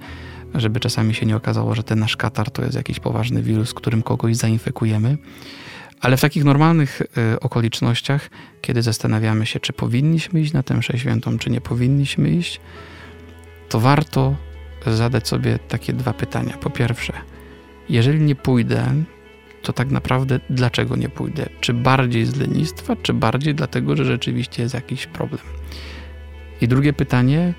żeby 0.55 0.79
czasami 0.79 1.13
się 1.13 1.25
nie 1.25 1.35
okazało, 1.35 1.75
że 1.75 1.83
ten 1.83 1.99
nasz 1.99 2.17
katar 2.17 2.51
to 2.51 2.61
jest 2.63 2.75
jakiś 2.75 2.99
poważny 2.99 3.41
wirus, 3.41 3.73
którym 3.73 4.03
kogoś 4.03 4.35
zainfekujemy. 4.35 5.17
Ale 6.01 6.17
w 6.17 6.21
takich 6.21 6.43
normalnych 6.43 7.01
y, 7.01 7.39
okolicznościach, 7.39 8.29
kiedy 8.61 8.81
zastanawiamy 8.81 9.45
się, 9.45 9.59
czy 9.59 9.73
powinniśmy 9.73 10.41
iść 10.41 10.53
na 10.53 10.63
tę 10.63 10.73
mszę 10.73 10.97
świętą, 10.97 11.37
czy 11.37 11.49
nie 11.49 11.61
powinniśmy 11.61 12.29
iść, 12.29 12.61
to 13.75 13.79
warto 13.79 14.35
zadać 14.87 15.27
sobie 15.27 15.59
takie 15.59 15.93
dwa 15.93 16.13
pytania. 16.13 16.57
Po 16.57 16.69
pierwsze, 16.69 17.13
jeżeli 17.89 18.19
nie 18.19 18.35
pójdę, 18.35 18.93
to 19.61 19.73
tak 19.73 19.91
naprawdę 19.91 20.39
dlaczego 20.49 20.95
nie 20.95 21.09
pójdę? 21.09 21.45
Czy 21.59 21.73
bardziej 21.73 22.25
z 22.25 22.35
lenistwa, 22.35 22.95
czy 22.95 23.13
bardziej 23.13 23.55
dlatego, 23.55 23.95
że 23.95 24.05
rzeczywiście 24.05 24.63
jest 24.63 24.75
jakiś 24.75 25.07
problem? 25.07 25.41
I 26.61 26.67
drugie 26.67 26.93
pytanie, 26.93 27.53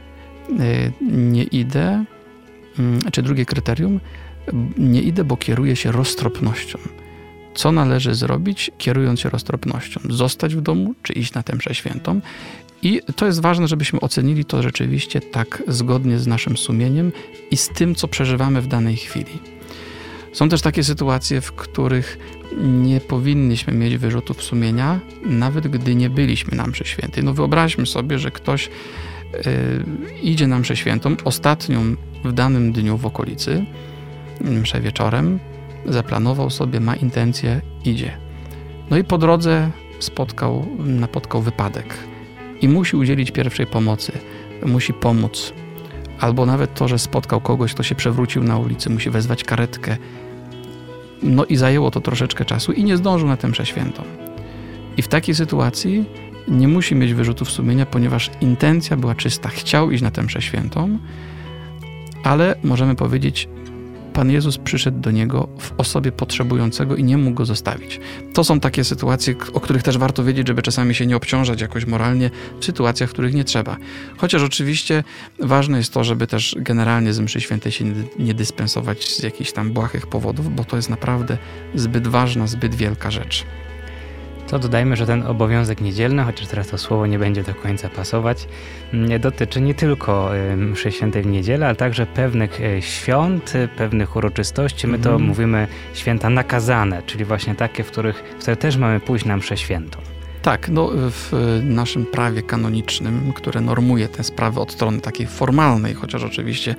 y, 0.50 0.92
nie 1.12 1.42
idę, 1.42 2.04
mm, 2.78 3.00
czy 3.12 3.22
drugie 3.22 3.44
kryterium, 3.44 4.00
nie 4.78 5.02
idę, 5.02 5.24
bo 5.24 5.36
kieruję 5.36 5.76
się 5.76 5.92
roztropnością. 5.92 6.78
Co 7.54 7.72
należy 7.72 8.14
zrobić, 8.14 8.70
kierując 8.78 9.20
się 9.20 9.30
roztropnością? 9.30 10.00
Zostać 10.08 10.54
w 10.54 10.60
domu, 10.60 10.94
czy 11.02 11.12
iść 11.12 11.34
na 11.34 11.42
tę 11.42 11.74
świętą? 11.74 12.20
I 12.82 13.00
to 13.16 13.26
jest 13.26 13.40
ważne, 13.40 13.68
żebyśmy 13.68 14.00
ocenili 14.00 14.44
to 14.44 14.62
rzeczywiście 14.62 15.20
tak 15.20 15.62
zgodnie 15.68 16.18
z 16.18 16.26
naszym 16.26 16.56
sumieniem 16.56 17.12
i 17.50 17.56
z 17.56 17.68
tym, 17.68 17.94
co 17.94 18.08
przeżywamy 18.08 18.60
w 18.62 18.66
danej 18.66 18.96
chwili. 18.96 19.38
Są 20.32 20.48
też 20.48 20.62
takie 20.62 20.84
sytuacje, 20.84 21.40
w 21.40 21.52
których 21.52 22.18
nie 22.62 23.00
powinniśmy 23.00 23.72
mieć 23.72 23.96
wyrzutów 23.96 24.42
sumienia, 24.42 25.00
nawet 25.24 25.68
gdy 25.68 25.94
nie 25.94 26.10
byliśmy 26.10 26.56
na 26.56 26.66
mszy 26.66 26.84
świętej. 26.84 27.24
No 27.24 27.34
wyobraźmy 27.34 27.86
sobie, 27.86 28.18
że 28.18 28.30
ktoś 28.30 28.70
yy, 29.32 29.42
idzie 30.22 30.46
na 30.46 30.58
mszę 30.58 30.76
świętą, 30.76 31.16
ostatnią 31.24 31.96
w 32.24 32.32
danym 32.32 32.72
dniu 32.72 32.96
w 32.96 33.06
okolicy, 33.06 33.64
mszę 34.40 34.80
wieczorem, 34.80 35.38
zaplanował 35.86 36.50
sobie, 36.50 36.80
ma 36.80 36.96
intencję, 36.96 37.60
idzie. 37.84 38.16
No 38.90 38.98
i 38.98 39.04
po 39.04 39.18
drodze 39.18 39.70
spotkał, 39.98 40.66
napotkał 40.78 41.42
wypadek 41.42 41.94
i 42.60 42.68
musi 42.68 42.96
udzielić 42.96 43.30
pierwszej 43.30 43.66
pomocy, 43.66 44.12
musi 44.66 44.92
pomóc. 44.92 45.52
Albo 46.20 46.46
nawet 46.46 46.74
to, 46.74 46.88
że 46.88 46.98
spotkał 46.98 47.40
kogoś, 47.40 47.74
kto 47.74 47.82
się 47.82 47.94
przewrócił 47.94 48.44
na 48.44 48.58
ulicy, 48.58 48.90
musi 48.90 49.10
wezwać 49.10 49.44
karetkę. 49.44 49.96
No 51.22 51.44
i 51.44 51.56
zajęło 51.56 51.90
to 51.90 52.00
troszeczkę 52.00 52.44
czasu 52.44 52.72
i 52.72 52.84
nie 52.84 52.96
zdążył 52.96 53.28
na 53.28 53.36
tę 53.36 53.48
mszę 53.48 53.66
świętą. 53.66 54.02
I 54.96 55.02
w 55.02 55.08
takiej 55.08 55.34
sytuacji 55.34 56.04
nie 56.48 56.68
musi 56.68 56.94
mieć 56.94 57.14
wyrzutów 57.14 57.50
sumienia, 57.50 57.86
ponieważ 57.86 58.30
intencja 58.40 58.96
była 58.96 59.14
czysta. 59.14 59.48
Chciał 59.48 59.90
iść 59.90 60.02
na 60.02 60.10
tę 60.10 60.22
mszę 60.22 60.42
świętą, 60.42 60.98
ale 62.24 62.54
możemy 62.64 62.94
powiedzieć, 62.94 63.48
Pan 64.16 64.30
Jezus 64.30 64.58
przyszedł 64.58 65.00
do 65.00 65.10
niego 65.10 65.48
w 65.58 65.72
osobie 65.78 66.12
potrzebującego 66.12 66.96
i 66.96 67.04
nie 67.04 67.18
mógł 67.18 67.36
go 67.36 67.44
zostawić. 67.44 68.00
To 68.34 68.44
są 68.44 68.60
takie 68.60 68.84
sytuacje, 68.84 69.34
o 69.52 69.60
których 69.60 69.82
też 69.82 69.98
warto 69.98 70.24
wiedzieć, 70.24 70.46
żeby 70.46 70.62
czasami 70.62 70.94
się 70.94 71.06
nie 71.06 71.16
obciążać 71.16 71.60
jakoś 71.60 71.86
moralnie 71.86 72.30
w 72.60 72.64
sytuacjach, 72.64 73.10
w 73.10 73.12
których 73.12 73.34
nie 73.34 73.44
trzeba. 73.44 73.76
Chociaż 74.16 74.42
oczywiście 74.42 75.04
ważne 75.38 75.78
jest 75.78 75.92
to, 75.92 76.04
żeby 76.04 76.26
też 76.26 76.56
generalnie 76.58 77.12
z 77.12 77.20
mszy 77.20 77.40
świętej 77.40 77.72
się 77.72 77.84
nie 78.18 78.34
dyspensować 78.34 79.08
z 79.08 79.22
jakichś 79.22 79.52
tam 79.52 79.72
błahych 79.72 80.06
powodów, 80.06 80.56
bo 80.56 80.64
to 80.64 80.76
jest 80.76 80.90
naprawdę 80.90 81.38
zbyt 81.74 82.06
ważna, 82.06 82.46
zbyt 82.46 82.74
wielka 82.74 83.10
rzecz. 83.10 83.44
To 84.46 84.58
dodajmy, 84.58 84.96
że 84.96 85.06
ten 85.06 85.26
obowiązek 85.26 85.80
niedzielny, 85.80 86.24
chociaż 86.24 86.46
teraz 86.46 86.68
to 86.68 86.78
słowo 86.78 87.06
nie 87.06 87.18
będzie 87.18 87.42
do 87.42 87.54
końca 87.54 87.88
pasować, 87.88 88.48
nie 88.92 89.18
dotyczy 89.18 89.60
nie 89.60 89.74
tylko 89.74 90.30
mszy 90.56 90.92
świętej 90.92 91.22
w 91.22 91.26
niedzielę, 91.26 91.66
ale 91.66 91.76
także 91.76 92.06
pewnych 92.06 92.60
e, 92.60 92.82
świąt, 92.82 93.52
pewnych 93.76 94.16
uroczystości. 94.16 94.86
My 94.86 94.98
to 94.98 95.10
mhm. 95.10 95.28
mówimy 95.28 95.66
święta 95.94 96.30
nakazane, 96.30 97.02
czyli 97.02 97.24
właśnie 97.24 97.54
takie, 97.54 97.84
w 97.84 97.90
których, 97.90 98.16
w 98.38 98.42
które 98.42 98.56
też 98.56 98.76
mamy 98.76 99.00
pójść 99.00 99.24
na 99.24 99.36
mszę 99.36 99.56
świętą. 99.56 99.98
Tak, 100.42 100.68
no 100.68 100.90
w 100.94 101.60
naszym 101.62 102.06
prawie 102.06 102.42
kanonicznym, 102.42 103.32
które 103.32 103.60
normuje 103.60 104.08
tę 104.08 104.24
sprawę 104.24 104.60
od 104.60 104.72
strony 104.72 105.00
takiej 105.00 105.26
formalnej, 105.26 105.94
chociaż 105.94 106.24
oczywiście 106.24 106.74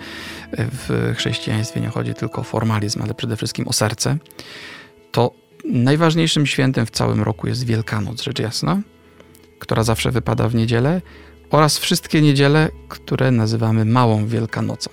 w 0.51 1.13
chrześcijaństwie 1.17 1.81
nie 1.81 1.89
chodzi 1.89 2.13
tylko 2.13 2.41
o 2.41 2.43
formalizm, 2.43 3.01
ale 3.01 3.13
przede 3.13 3.37
wszystkim 3.37 3.67
o 3.67 3.73
serce, 3.73 4.17
to 5.11 5.31
Najważniejszym 5.71 6.45
świętem 6.45 6.85
w 6.85 6.91
całym 6.91 7.21
roku 7.21 7.47
jest 7.47 7.65
Wielkanoc, 7.65 8.23
rzecz 8.23 8.39
jasna, 8.39 8.81
która 9.59 9.83
zawsze 9.83 10.11
wypada 10.11 10.49
w 10.49 10.55
niedzielę, 10.55 11.01
oraz 11.49 11.77
wszystkie 11.77 12.21
niedziele, 12.21 12.69
które 12.87 13.31
nazywamy 13.31 13.85
Małą 13.85 14.27
Wielkanocą. 14.27 14.89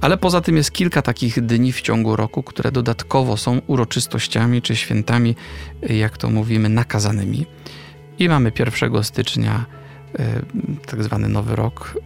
Ale 0.00 0.16
poza 0.16 0.40
tym 0.40 0.56
jest 0.56 0.72
kilka 0.72 1.02
takich 1.02 1.46
dni 1.46 1.72
w 1.72 1.80
ciągu 1.80 2.16
roku, 2.16 2.42
które 2.42 2.72
dodatkowo 2.72 3.36
są 3.36 3.60
uroczystościami 3.66 4.62
czy 4.62 4.76
świętami, 4.76 5.36
jak 5.82 6.16
to 6.16 6.30
mówimy, 6.30 6.68
nakazanymi. 6.68 7.46
I 8.18 8.28
mamy 8.28 8.52
1 8.58 9.04
stycznia 9.04 9.66
e, 10.18 10.42
tak 10.86 11.04
zwany 11.04 11.28
Nowy 11.28 11.56
Rok, 11.56 11.98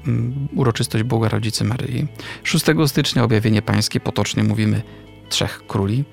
uroczystość 0.57 1.05
Boga 1.05 1.29
Rodzicy 1.29 1.65
Maryi. 1.65 2.07
6 2.43 2.65
stycznia 2.87 3.25
objawienie 3.25 3.63
pańskie, 3.63 4.01
potocznie 4.01 4.45
mówimy 4.45 4.83
Trzech 5.29 5.63
Króli. 5.67 6.05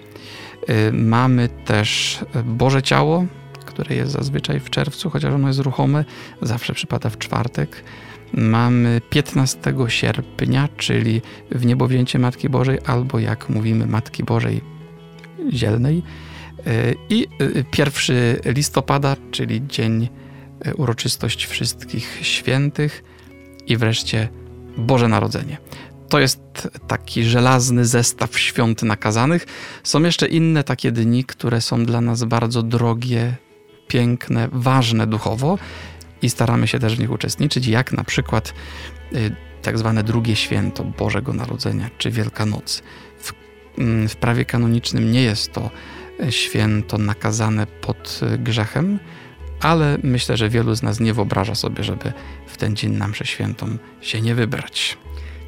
Y, 0.70 0.92
mamy 0.94 1.50
też 1.66 2.20
Boże 2.46 2.84
Ciało, 2.84 3.26
które 3.66 3.96
jest 3.96 4.12
zazwyczaj 4.12 4.60
w 4.60 4.70
czerwcu, 4.70 5.10
chociaż 5.10 5.34
ono 5.34 5.48
jest 5.48 5.60
ruchome, 5.60 6.06
zawsze 6.42 6.74
przypada 6.74 7.10
w 7.10 7.18
czwartek. 7.18 7.84
Mamy 8.34 9.02
15 9.10 9.60
sierpnia, 9.88 10.70
czyli 10.78 11.22
w 11.52 11.66
niebowzięcie 11.66 12.20
Matki 12.20 12.50
Bożej, 12.50 12.80
albo 12.86 13.20
jak 13.20 13.50
mówimy 13.50 13.88
Matki 13.88 14.24
Bożej 14.24 14.62
Zielnej. 15.54 16.04
Y, 16.68 16.96
I 17.10 17.28
1 17.78 18.16
y, 18.16 18.40
listopada, 18.46 19.16
czyli 19.32 19.68
dzień 19.68 20.10
uroczystość 20.78 21.46
wszystkich 21.46 22.20
świętych. 22.22 23.04
I 23.68 23.78
wreszcie 23.78 24.30
Boże 24.78 25.08
Narodzenie 25.08 25.58
to 26.12 26.20
jest 26.20 26.70
taki 26.88 27.24
żelazny 27.24 27.86
zestaw 27.86 28.40
świąt 28.40 28.84
nakazanych. 28.84 29.46
Są 29.84 30.04
jeszcze 30.04 30.28
inne 30.28 30.64
takie 30.64 30.92
dni, 30.92 31.24
które 31.24 31.62
są 31.62 31.86
dla 31.86 32.02
nas 32.02 32.24
bardzo 32.24 32.64
drogie, 32.64 33.36
piękne, 33.88 34.50
ważne 34.52 35.08
duchowo 35.08 35.58
i 36.22 36.30
staramy 36.30 36.68
się 36.68 36.80
też 36.80 36.96
w 36.96 37.00
nich 37.00 37.12
uczestniczyć, 37.12 37.68
jak 37.68 37.92
na 37.92 38.04
przykład 38.04 38.54
y, 39.14 39.36
tak 39.62 39.78
zwane 39.78 40.04
drugie 40.04 40.36
święto 40.36 40.84
Bożego 40.84 41.34
Narodzenia 41.34 41.90
czy 41.98 42.12
Wielkanoc. 42.12 42.84
W, 43.20 43.34
mm, 43.78 44.10
w 44.10 44.16
prawie 44.16 44.46
kanonicznym 44.46 45.12
nie 45.12 45.22
jest 45.22 45.54
to 45.54 45.70
y, 46.24 46.32
święto 46.32 46.98
nakazane 46.98 47.68
pod 47.68 48.20
y, 48.34 48.38
grzechem, 48.38 49.00
ale 49.62 49.98
myślę, 50.04 50.38
że 50.38 50.50
wielu 50.50 50.76
z 50.76 50.84
nas 50.84 51.00
nie 51.00 51.14
wyobraża 51.14 51.56
sobie, 51.56 51.84
żeby 51.84 52.14
w 52.48 52.58
ten 52.58 52.76
dzień 52.76 52.92
na 52.92 53.08
mszę 53.08 53.26
świętą 53.26 53.78
się 54.02 54.22
nie 54.22 54.36
wybrać. 54.36 54.98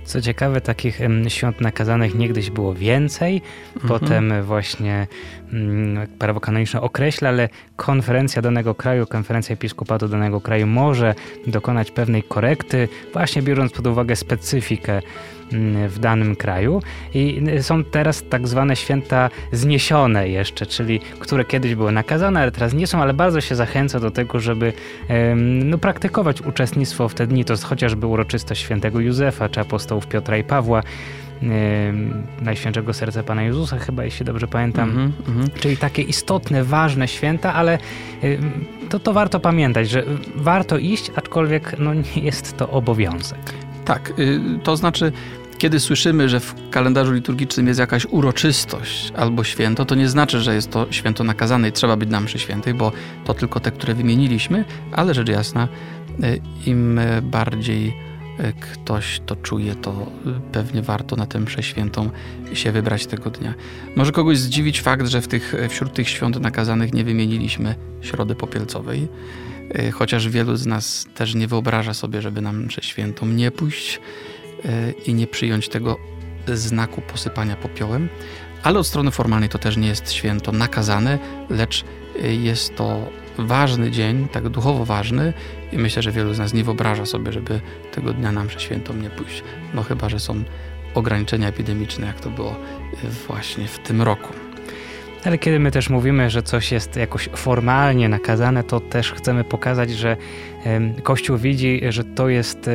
Co 0.05 0.21
ciekawe, 0.21 0.61
takich 0.61 0.99
świąt 1.27 1.61
nakazanych 1.61 2.15
niegdyś 2.15 2.49
było 2.49 2.73
więcej. 2.73 3.41
Mhm. 3.75 3.87
Potem 3.87 4.43
właśnie 4.43 5.07
mm, 5.53 6.07
prawo 6.07 6.39
kanoniczne 6.39 6.81
określa, 6.81 7.29
ale 7.29 7.49
konferencja 7.75 8.41
danego 8.41 8.75
kraju, 8.75 9.07
konferencja 9.07 9.53
episkopatu 9.53 10.07
danego 10.07 10.41
kraju 10.41 10.67
może 10.67 11.15
dokonać 11.47 11.91
pewnej 11.91 12.23
korekty, 12.23 12.89
właśnie 13.13 13.41
biorąc 13.41 13.71
pod 13.71 13.87
uwagę 13.87 14.15
specyfikę 14.15 15.01
w 15.87 15.99
danym 15.99 16.35
kraju 16.35 16.81
i 17.13 17.41
są 17.61 17.83
teraz 17.83 18.23
tak 18.29 18.47
zwane 18.47 18.75
święta 18.75 19.29
zniesione 19.51 20.29
jeszcze, 20.29 20.65
czyli 20.65 20.99
które 21.19 21.45
kiedyś 21.45 21.75
były 21.75 21.91
nakazane, 21.91 22.41
ale 22.41 22.51
teraz 22.51 22.73
nie 22.73 22.87
są, 22.87 23.01
ale 23.01 23.13
bardzo 23.13 23.41
się 23.41 23.55
zachęca 23.55 23.99
do 23.99 24.11
tego, 24.11 24.39
żeby 24.39 24.73
no, 25.65 25.77
praktykować 25.77 26.41
uczestnictwo 26.41 27.09
w 27.09 27.13
te 27.13 27.27
dni. 27.27 27.45
To 27.45 27.53
jest 27.53 27.63
chociażby 27.63 28.07
uroczystość 28.07 28.61
świętego 28.61 28.99
Józefa 28.99 29.49
czy 29.49 29.59
apostołów 29.59 30.07
Piotra 30.07 30.37
i 30.37 30.43
Pawła. 30.43 30.83
Najświętszego 32.41 32.93
Serca 32.93 33.23
Pana 33.23 33.43
Jezusa, 33.43 33.79
chyba 33.79 34.03
jeśli 34.03 34.25
dobrze 34.25 34.47
pamiętam. 34.47 34.89
Mm 34.89 35.11
-hmm, 35.11 35.59
Czyli 35.59 35.77
takie 35.77 36.01
istotne, 36.01 36.63
ważne 36.63 37.07
święta, 37.07 37.53
ale 37.53 37.77
to, 38.89 38.99
to 38.99 39.13
warto 39.13 39.39
pamiętać, 39.39 39.89
że 39.89 40.03
warto 40.35 40.77
iść, 40.77 41.11
aczkolwiek 41.15 41.75
no, 41.79 41.93
nie 41.93 42.21
jest 42.21 42.57
to 42.57 42.69
obowiązek. 42.69 43.39
Tak, 43.85 44.13
y, 44.19 44.39
to 44.63 44.77
znaczy 44.77 45.11
kiedy 45.57 45.79
słyszymy, 45.79 46.29
że 46.29 46.39
w 46.39 46.55
kalendarzu 46.69 47.13
liturgicznym 47.13 47.67
jest 47.67 47.79
jakaś 47.79 48.05
uroczystość 48.05 49.13
albo 49.15 49.43
święto, 49.43 49.85
to 49.85 49.95
nie 49.95 50.09
znaczy, 50.09 50.39
że 50.39 50.55
jest 50.55 50.71
to 50.71 50.87
święto 50.91 51.23
nakazane 51.23 51.69
i 51.69 51.71
trzeba 51.71 51.95
być 51.95 52.09
na 52.09 52.19
mszy 52.19 52.39
świętej, 52.39 52.73
bo 52.73 52.91
to 53.25 53.33
tylko 53.33 53.59
te, 53.59 53.71
które 53.71 53.93
wymieniliśmy, 53.93 54.65
ale 54.91 55.13
rzecz 55.13 55.29
jasna, 55.29 55.67
y, 56.23 56.41
im 56.65 56.99
bardziej 57.21 57.87
y, 58.39 58.53
ktoś 58.61 59.21
to 59.25 59.35
czuje, 59.35 59.75
to 59.75 60.11
pewnie 60.51 60.81
warto 60.81 61.15
na 61.15 61.25
tę 61.25 61.39
mszę 61.39 61.63
świętą 61.63 62.09
się 62.53 62.71
wybrać 62.71 63.05
tego 63.05 63.29
dnia. 63.29 63.53
Może 63.95 64.11
kogoś 64.11 64.37
zdziwić 64.37 64.81
fakt, 64.81 65.07
że 65.07 65.21
w 65.21 65.27
tych, 65.27 65.55
wśród 65.69 65.93
tych 65.93 66.09
świąt 66.09 66.39
nakazanych 66.39 66.93
nie 66.93 67.03
wymieniliśmy 67.03 67.75
Środy 68.01 68.35
Popielcowej, 68.35 69.07
chociaż 69.93 70.29
wielu 70.29 70.55
z 70.55 70.65
nas 70.65 71.07
też 71.15 71.35
nie 71.35 71.47
wyobraża 71.47 71.93
sobie, 71.93 72.21
żeby 72.21 72.41
na 72.41 72.53
mszę 72.53 72.81
świętą 72.81 73.25
nie 73.25 73.51
pójść 73.51 73.99
i 75.05 75.13
nie 75.13 75.27
przyjąć 75.27 75.69
tego 75.69 75.97
znaku 76.47 77.01
posypania 77.01 77.55
popiołem. 77.55 78.09
Ale 78.63 78.79
od 78.79 78.87
strony 78.87 79.11
formalnej 79.11 79.49
to 79.49 79.59
też 79.59 79.77
nie 79.77 79.87
jest 79.87 80.11
święto 80.11 80.51
nakazane, 80.51 81.19
lecz 81.49 81.85
jest 82.23 82.75
to 82.75 83.09
ważny 83.37 83.91
dzień, 83.91 84.27
tak 84.27 84.49
duchowo 84.49 84.85
ważny 84.85 85.33
i 85.71 85.77
myślę, 85.77 86.01
że 86.01 86.11
wielu 86.11 86.33
z 86.33 86.39
nas 86.39 86.53
nie 86.53 86.63
wyobraża 86.63 87.05
sobie, 87.05 87.31
żeby 87.31 87.61
tego 87.91 88.13
dnia 88.13 88.31
na 88.31 88.43
mszę 88.43 88.59
świętą 88.59 88.93
nie 88.93 89.09
pójść. 89.09 89.43
No 89.73 89.83
chyba, 89.83 90.09
że 90.09 90.19
są 90.19 90.43
ograniczenia 90.93 91.47
epidemiczne, 91.47 92.07
jak 92.07 92.19
to 92.19 92.29
było 92.29 92.55
właśnie 93.27 93.67
w 93.67 93.79
tym 93.79 94.01
roku. 94.01 94.33
Ale 95.25 95.37
kiedy 95.37 95.59
my 95.59 95.71
też 95.71 95.89
mówimy, 95.89 96.29
że 96.29 96.43
coś 96.43 96.71
jest 96.71 96.95
jakoś 96.95 97.29
formalnie 97.35 98.09
nakazane, 98.09 98.63
to 98.63 98.79
też 98.79 99.11
chcemy 99.11 99.43
pokazać, 99.43 99.89
że 99.89 100.17
Kościół 101.03 101.37
widzi, 101.37 101.81
że 101.89 102.03
to 102.03 102.29
jest 102.29 102.69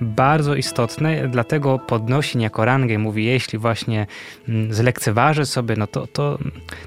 bardzo 0.00 0.54
istotne, 0.54 1.28
dlatego 1.28 1.78
podnosi 1.78 2.38
niejako 2.38 2.64
rangę 2.64 2.94
i 2.94 2.98
mówi, 2.98 3.24
jeśli 3.24 3.58
właśnie 3.58 4.06
mm, 4.48 4.74
zlekceważy 4.74 5.46
sobie, 5.46 5.76
no 5.76 5.86
to, 5.86 6.06
to, 6.06 6.38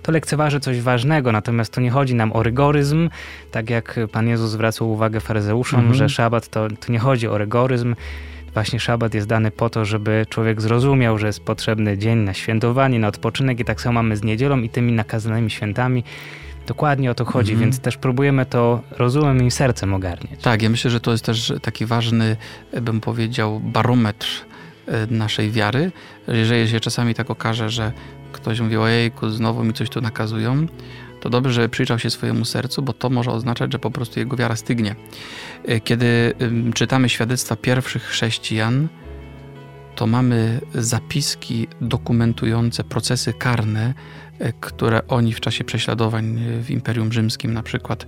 to 0.01 0.11
lekceważy 0.11 0.59
coś 0.59 0.81
ważnego, 0.81 1.31
natomiast 1.31 1.73
tu 1.73 1.81
nie 1.81 1.91
chodzi 1.91 2.15
nam 2.15 2.33
o 2.33 2.43
rygoryzm, 2.43 3.09
tak 3.51 3.69
jak 3.69 3.99
Pan 4.11 4.27
Jezus 4.27 4.51
zwracał 4.51 4.91
uwagę 4.91 5.19
faryzeuszom, 5.19 5.79
mhm. 5.79 5.95
że 5.95 6.09
szabat 6.09 6.47
to, 6.47 6.67
to 6.67 6.91
nie 6.91 6.99
chodzi 6.99 7.27
o 7.27 7.37
rygoryzm, 7.37 7.95
Właśnie 8.57 8.79
szabat 8.79 9.13
jest 9.13 9.27
dany 9.27 9.51
po 9.51 9.69
to, 9.69 9.85
żeby 9.85 10.25
człowiek 10.29 10.61
zrozumiał, 10.61 11.17
że 11.17 11.27
jest 11.27 11.39
potrzebny 11.39 11.97
dzień 11.97 12.17
na 12.17 12.33
świętowanie, 12.33 12.99
na 12.99 13.07
odpoczynek 13.07 13.59
i 13.59 13.65
tak 13.65 13.81
samo 13.81 13.93
mamy 13.93 14.17
z 14.17 14.23
niedzielą 14.23 14.61
i 14.61 14.69
tymi 14.69 14.91
nakazanymi 14.91 15.51
świętami. 15.51 16.03
Dokładnie 16.67 17.11
o 17.11 17.15
to 17.15 17.25
chodzi, 17.25 17.51
mm 17.51 17.59
-hmm. 17.59 17.65
więc 17.65 17.79
też 17.79 17.97
próbujemy 17.97 18.45
to 18.45 18.81
rozumem 18.91 19.47
i 19.47 19.51
sercem 19.51 19.93
ogarniać. 19.93 20.39
Tak, 20.41 20.61
ja 20.61 20.69
myślę, 20.69 20.91
że 20.91 20.99
to 20.99 21.11
jest 21.11 21.25
też 21.25 21.53
taki 21.61 21.85
ważny, 21.85 22.37
bym 22.81 23.01
powiedział, 23.01 23.59
barometr 23.59 24.27
e, 24.87 25.07
naszej 25.09 25.51
wiary. 25.51 25.91
Jeżeli 26.27 26.69
się 26.69 26.79
czasami 26.79 27.13
tak 27.13 27.29
okaże, 27.29 27.69
że 27.69 27.91
ktoś 28.31 28.59
mówi, 28.59 28.77
ojejku, 28.77 29.29
znowu 29.29 29.63
mi 29.63 29.73
coś 29.73 29.89
tu 29.89 30.01
nakazują, 30.01 30.67
to 31.19 31.29
dobrze, 31.29 31.53
że 31.53 31.69
przyjrzał 31.69 31.99
się 31.99 32.09
swojemu 32.09 32.45
sercu, 32.45 32.81
bo 32.81 32.93
to 32.93 33.09
może 33.09 33.31
oznaczać, 33.31 33.71
że 33.71 33.79
po 33.79 33.91
prostu 33.91 34.19
jego 34.19 34.37
wiara 34.37 34.55
stygnie. 34.55 34.95
E, 35.65 35.79
kiedy 35.79 36.33
czytamy 36.73 37.09
świadectwa 37.09 37.55
pierwszych 37.55 38.03
chrześcijan, 38.03 38.87
to 39.95 40.07
mamy 40.07 40.61
zapiski 40.73 41.67
dokumentujące 41.81 42.83
procesy 42.83 43.33
karne, 43.33 43.93
e, 44.39 44.53
które 44.53 45.07
oni 45.07 45.33
w 45.33 45.39
czasie 45.39 45.63
prześladowań 45.63 46.39
e, 46.39 46.63
w 46.63 46.71
Imperium 46.71 47.13
Rzymskim 47.13 47.53
na 47.53 47.63
przykład 47.63 48.05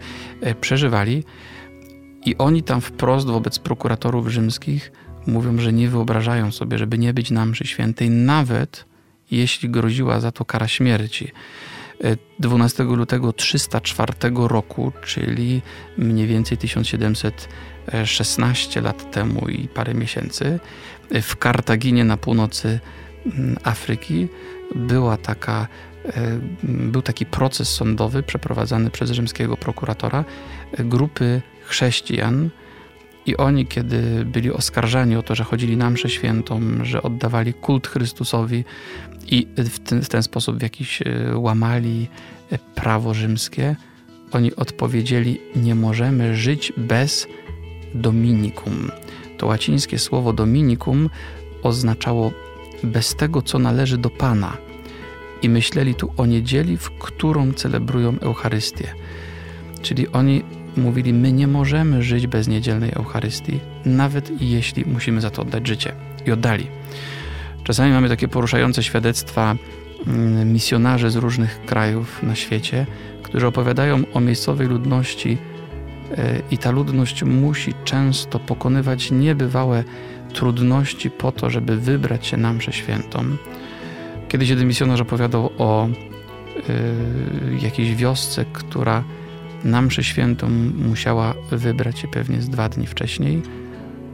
przeżywali. 0.62 1.24
I 2.26 2.38
oni 2.38 2.64
tam 2.64 2.82
wprost 2.82 3.28
wobec 3.28 3.60
prokuratorów 3.60 4.28
rzymskich 4.28 4.92
mówią, 5.28 5.60
że 5.60 5.74
nie 5.74 5.90
wyobrażają 5.90 6.52
sobie, 6.52 6.78
żeby 6.78 6.98
nie 6.98 7.14
być 7.14 7.32
na 7.32 7.46
mszy 7.46 7.68
świętej, 7.68 8.10
nawet 8.10 8.86
jeśli 9.32 9.70
groziła 9.70 10.20
za 10.20 10.32
to 10.32 10.46
kara 10.46 10.68
śmierci. 10.68 11.32
12 12.40 12.84
lutego 12.84 13.34
304 13.34 14.14
roku, 14.36 14.92
czyli 15.06 15.62
mniej 15.98 16.28
więcej 16.28 16.58
1716 16.58 18.82
lat 18.82 19.12
temu 19.12 19.48
i 19.48 19.68
parę 19.68 19.94
miesięcy, 19.94 20.60
w 21.22 21.36
Kartaginie 21.36 22.06
na 22.06 22.18
północy 22.18 22.80
mm, 23.26 23.58
Afryki 23.64 24.28
była 24.76 25.18
taka, 25.18 25.68
e, 26.06 26.40
był 26.64 27.02
taki 27.02 27.26
proces 27.26 27.70
sądowy 27.70 28.24
przeprowadzany 28.24 28.90
przez 28.90 29.12
rzymskiego 29.12 29.58
prokuratora 29.58 30.26
grupy 30.80 31.42
chrześcijan, 31.64 32.50
i 33.30 33.38
oni, 33.38 33.66
kiedy 33.66 34.26
byli 34.26 34.52
oskarżani 34.52 35.16
o 35.16 35.24
to, 35.24 35.36
że 35.36 35.44
chodzili 35.44 35.78
na 35.78 35.90
mszę 35.90 36.10
świętą, 36.10 36.62
że 36.82 37.02
oddawali 37.02 37.54
kult 37.54 37.88
Chrystusowi 37.88 38.64
i 39.28 39.48
w 39.58 39.80
ten, 39.80 40.02
w 40.02 40.10
ten 40.10 40.24
sposób 40.24 40.58
w 40.58 40.62
jakiś 40.62 41.02
e, 41.02 41.38
łamali 41.38 42.08
e, 42.52 42.58
prawo 42.76 43.14
rzymskie, 43.14 43.76
oni 44.32 44.56
odpowiedzieli: 44.56 45.42
Nie 45.56 45.76
możemy 45.76 46.36
żyć 46.36 46.74
bez 46.78 47.28
dominikum. 47.96 48.92
To 49.38 49.48
łacińskie 49.48 50.00
słowo 50.00 50.34
dominikum 50.34 51.10
oznaczało 51.64 52.32
bez 52.84 53.16
tego, 53.16 53.42
co 53.42 53.60
należy 53.60 53.98
do 53.98 54.10
Pana. 54.10 54.58
I 55.42 55.50
myśleli 55.50 55.96
tu 55.96 56.14
o 56.18 56.26
niedzieli, 56.26 56.78
w 56.78 56.92
którą 56.92 57.54
celebrują 57.54 58.20
Eucharystię. 58.20 58.94
Czyli 59.82 60.08
oni 60.08 60.44
mówili: 60.78 61.14
My 61.14 61.32
nie 61.32 61.48
możemy 61.48 62.04
żyć 62.04 62.28
bez 62.28 62.48
niedzielnej 62.48 62.92
Eucharystii, 62.96 63.60
nawet 63.86 64.42
jeśli 64.42 64.86
musimy 64.86 65.22
za 65.22 65.30
to 65.30 65.42
oddać 65.42 65.68
życie. 65.68 65.92
I 66.26 66.32
oddali. 66.32 66.68
Czasami 67.64 67.92
mamy 67.92 68.10
takie 68.10 68.28
poruszające 68.28 68.84
świadectwa 68.84 69.56
mm, 70.08 70.54
misjonarzy 70.54 71.10
z 71.10 71.16
różnych 71.16 71.66
krajów 71.66 72.24
na 72.24 72.36
świecie, 72.36 72.86
którzy 73.24 73.48
opowiadają 73.48 74.04
o 74.14 74.20
miejscowej 74.20 74.68
ludności, 74.68 75.38
e, 76.18 76.42
i 76.52 76.58
ta 76.58 76.72
ludność 76.72 77.24
musi 77.24 77.74
często 77.84 78.40
pokonywać 78.40 79.12
niebywałe 79.12 79.84
trudności 80.34 81.10
po 81.10 81.32
to, 81.32 81.50
żeby 81.50 81.78
wybrać 81.78 82.28
się 82.28 82.38
na 82.38 82.54
mszę 82.54 82.74
świętą. 82.74 83.24
Kiedyś 84.28 84.50
jeden 84.50 84.68
misjonarz 84.68 85.02
opowiadał 85.02 85.50
o 85.58 85.88
y, 85.88 85.92
jakiejś 87.62 87.96
wiosce, 87.96 88.46
która 88.54 89.04
na 89.64 89.82
mszę 89.82 90.04
świętą 90.04 90.50
musiała 90.90 91.34
wybrać 91.52 92.00
się 92.00 92.08
pewnie 92.08 92.42
z 92.42 92.50
dwa 92.50 92.70
dni 92.70 92.88
wcześniej, 92.88 93.42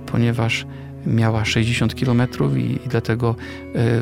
ponieważ 0.05 0.65
miała 1.05 1.45
60 1.45 1.95
km 1.95 2.21
i, 2.58 2.60
i 2.86 2.89
dlatego 2.89 3.36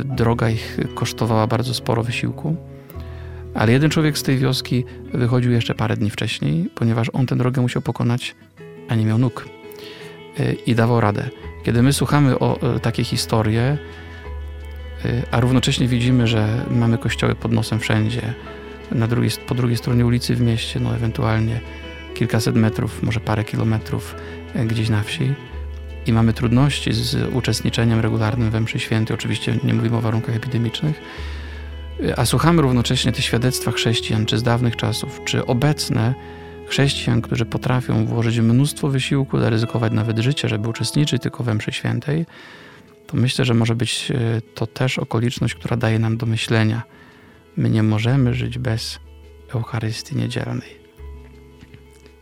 y, 0.01 0.03
droga 0.03 0.49
ich 0.49 0.77
kosztowała 0.95 1.47
bardzo 1.47 1.73
sporo 1.73 2.03
wysiłku. 2.03 2.55
Ale 3.53 3.71
jeden 3.71 3.89
człowiek 3.89 4.17
z 4.17 4.23
tej 4.23 4.37
wioski 4.37 4.85
wychodził 5.13 5.51
jeszcze 5.51 5.75
parę 5.75 5.97
dni 5.97 6.09
wcześniej, 6.09 6.69
ponieważ 6.75 7.09
on 7.13 7.25
tę 7.25 7.35
drogę 7.35 7.61
musiał 7.61 7.81
pokonać, 7.81 8.35
a 8.89 8.95
nie 8.95 9.05
miał 9.05 9.17
nóg. 9.17 9.47
Y, 10.39 10.57
I 10.65 10.75
dawał 10.75 11.01
radę. 11.01 11.29
Kiedy 11.63 11.83
my 11.83 11.93
słuchamy 11.93 12.39
o 12.39 12.75
y, 12.75 12.79
takie 12.79 13.03
historie, 13.03 13.77
a 15.31 15.39
równocześnie 15.39 15.87
widzimy, 15.87 16.27
że 16.27 16.65
mamy 16.71 16.97
kościoły 16.97 17.35
pod 17.35 17.51
nosem 17.51 17.79
wszędzie, 17.79 18.33
na 18.93 19.07
drugiej, 19.07 19.31
po 19.47 19.55
drugiej 19.55 19.77
stronie 19.77 20.05
ulicy 20.05 20.35
w 20.35 20.41
mieście, 20.41 20.79
no 20.79 20.95
ewentualnie 20.95 21.59
kilkaset 22.13 22.55
metrów, 22.55 23.03
może 23.03 23.19
parę 23.19 23.43
kilometrów 23.43 24.15
e, 24.53 24.65
gdzieś 24.65 24.89
na 24.89 25.03
wsi. 25.03 25.33
I 26.05 26.13
mamy 26.13 26.33
trudności 26.33 26.93
z 26.93 27.33
uczestniczeniem 27.33 27.99
regularnym 27.99 28.51
we 28.51 28.61
mszy 28.61 28.79
świętej. 28.79 29.13
Oczywiście 29.13 29.57
nie 29.63 29.73
mówimy 29.73 29.97
o 29.97 30.01
warunkach 30.01 30.35
epidemicznych. 30.35 31.01
E, 32.03 32.19
a 32.19 32.25
słuchamy 32.25 32.61
równocześnie 32.61 33.11
te 33.11 33.21
świadectwa 33.21 33.71
chrześcijan, 33.71 34.25
czy 34.25 34.37
z 34.37 34.43
dawnych 34.43 34.75
czasów, 34.75 35.21
czy 35.25 35.45
obecne 35.45 36.13
chrześcijan, 36.67 37.21
którzy 37.21 37.45
potrafią 37.45 38.05
włożyć 38.05 38.39
mnóstwo 38.39 38.89
wysiłku, 38.89 39.39
zaryzykować 39.39 39.93
nawet 39.93 40.19
życie, 40.19 40.49
żeby 40.49 40.69
uczestniczyć 40.69 41.21
tylko 41.21 41.43
we 41.43 41.53
mszy 41.53 41.71
świętej, 41.71 42.25
to 43.07 43.17
myślę, 43.17 43.45
że 43.45 43.53
może 43.53 43.75
być 43.75 44.11
e, 44.11 44.41
to 44.55 44.67
też 44.67 44.99
okoliczność, 44.99 45.55
która 45.55 45.77
daje 45.77 45.99
nam 45.99 46.17
do 46.17 46.25
myślenia– 46.25 46.81
My 47.57 47.69
nie 47.69 47.83
możemy 47.83 48.33
żyć 48.33 48.57
bez 48.57 48.99
Eucharystii 49.55 50.15
Niedzielnej. 50.15 50.83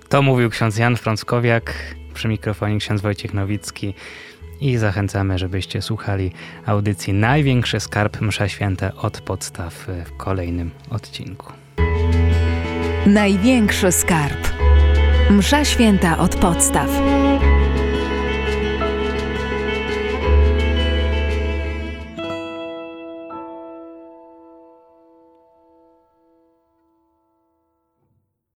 To 0.09 0.21
mówił 0.21 0.49
ksiądz 0.49 0.77
Jan 0.77 0.97
Frąckowiak, 0.97 1.95
przy 2.13 2.27
mikrofonie 2.27 2.79
ksiądz 2.79 3.01
Wojciech 3.01 3.33
Nowicki 3.33 3.93
i 4.61 4.77
zachęcamy, 4.77 5.37
żebyście 5.37 5.81
słuchali 5.81 6.31
audycji 6.65 7.13
Największy 7.13 7.79
Skarb 7.79 8.21
Msza 8.21 8.49
Święta 8.49 8.91
od 8.95 9.21
podstaw 9.21 9.87
w 10.05 10.17
kolejnym 10.17 10.71
odcinku. 10.89 11.53
Największy 13.05 13.91
Skarb 13.91 14.47
Msza 15.29 15.65
Święta 15.65 16.17
od 16.17 16.35
podstaw. 16.35 16.89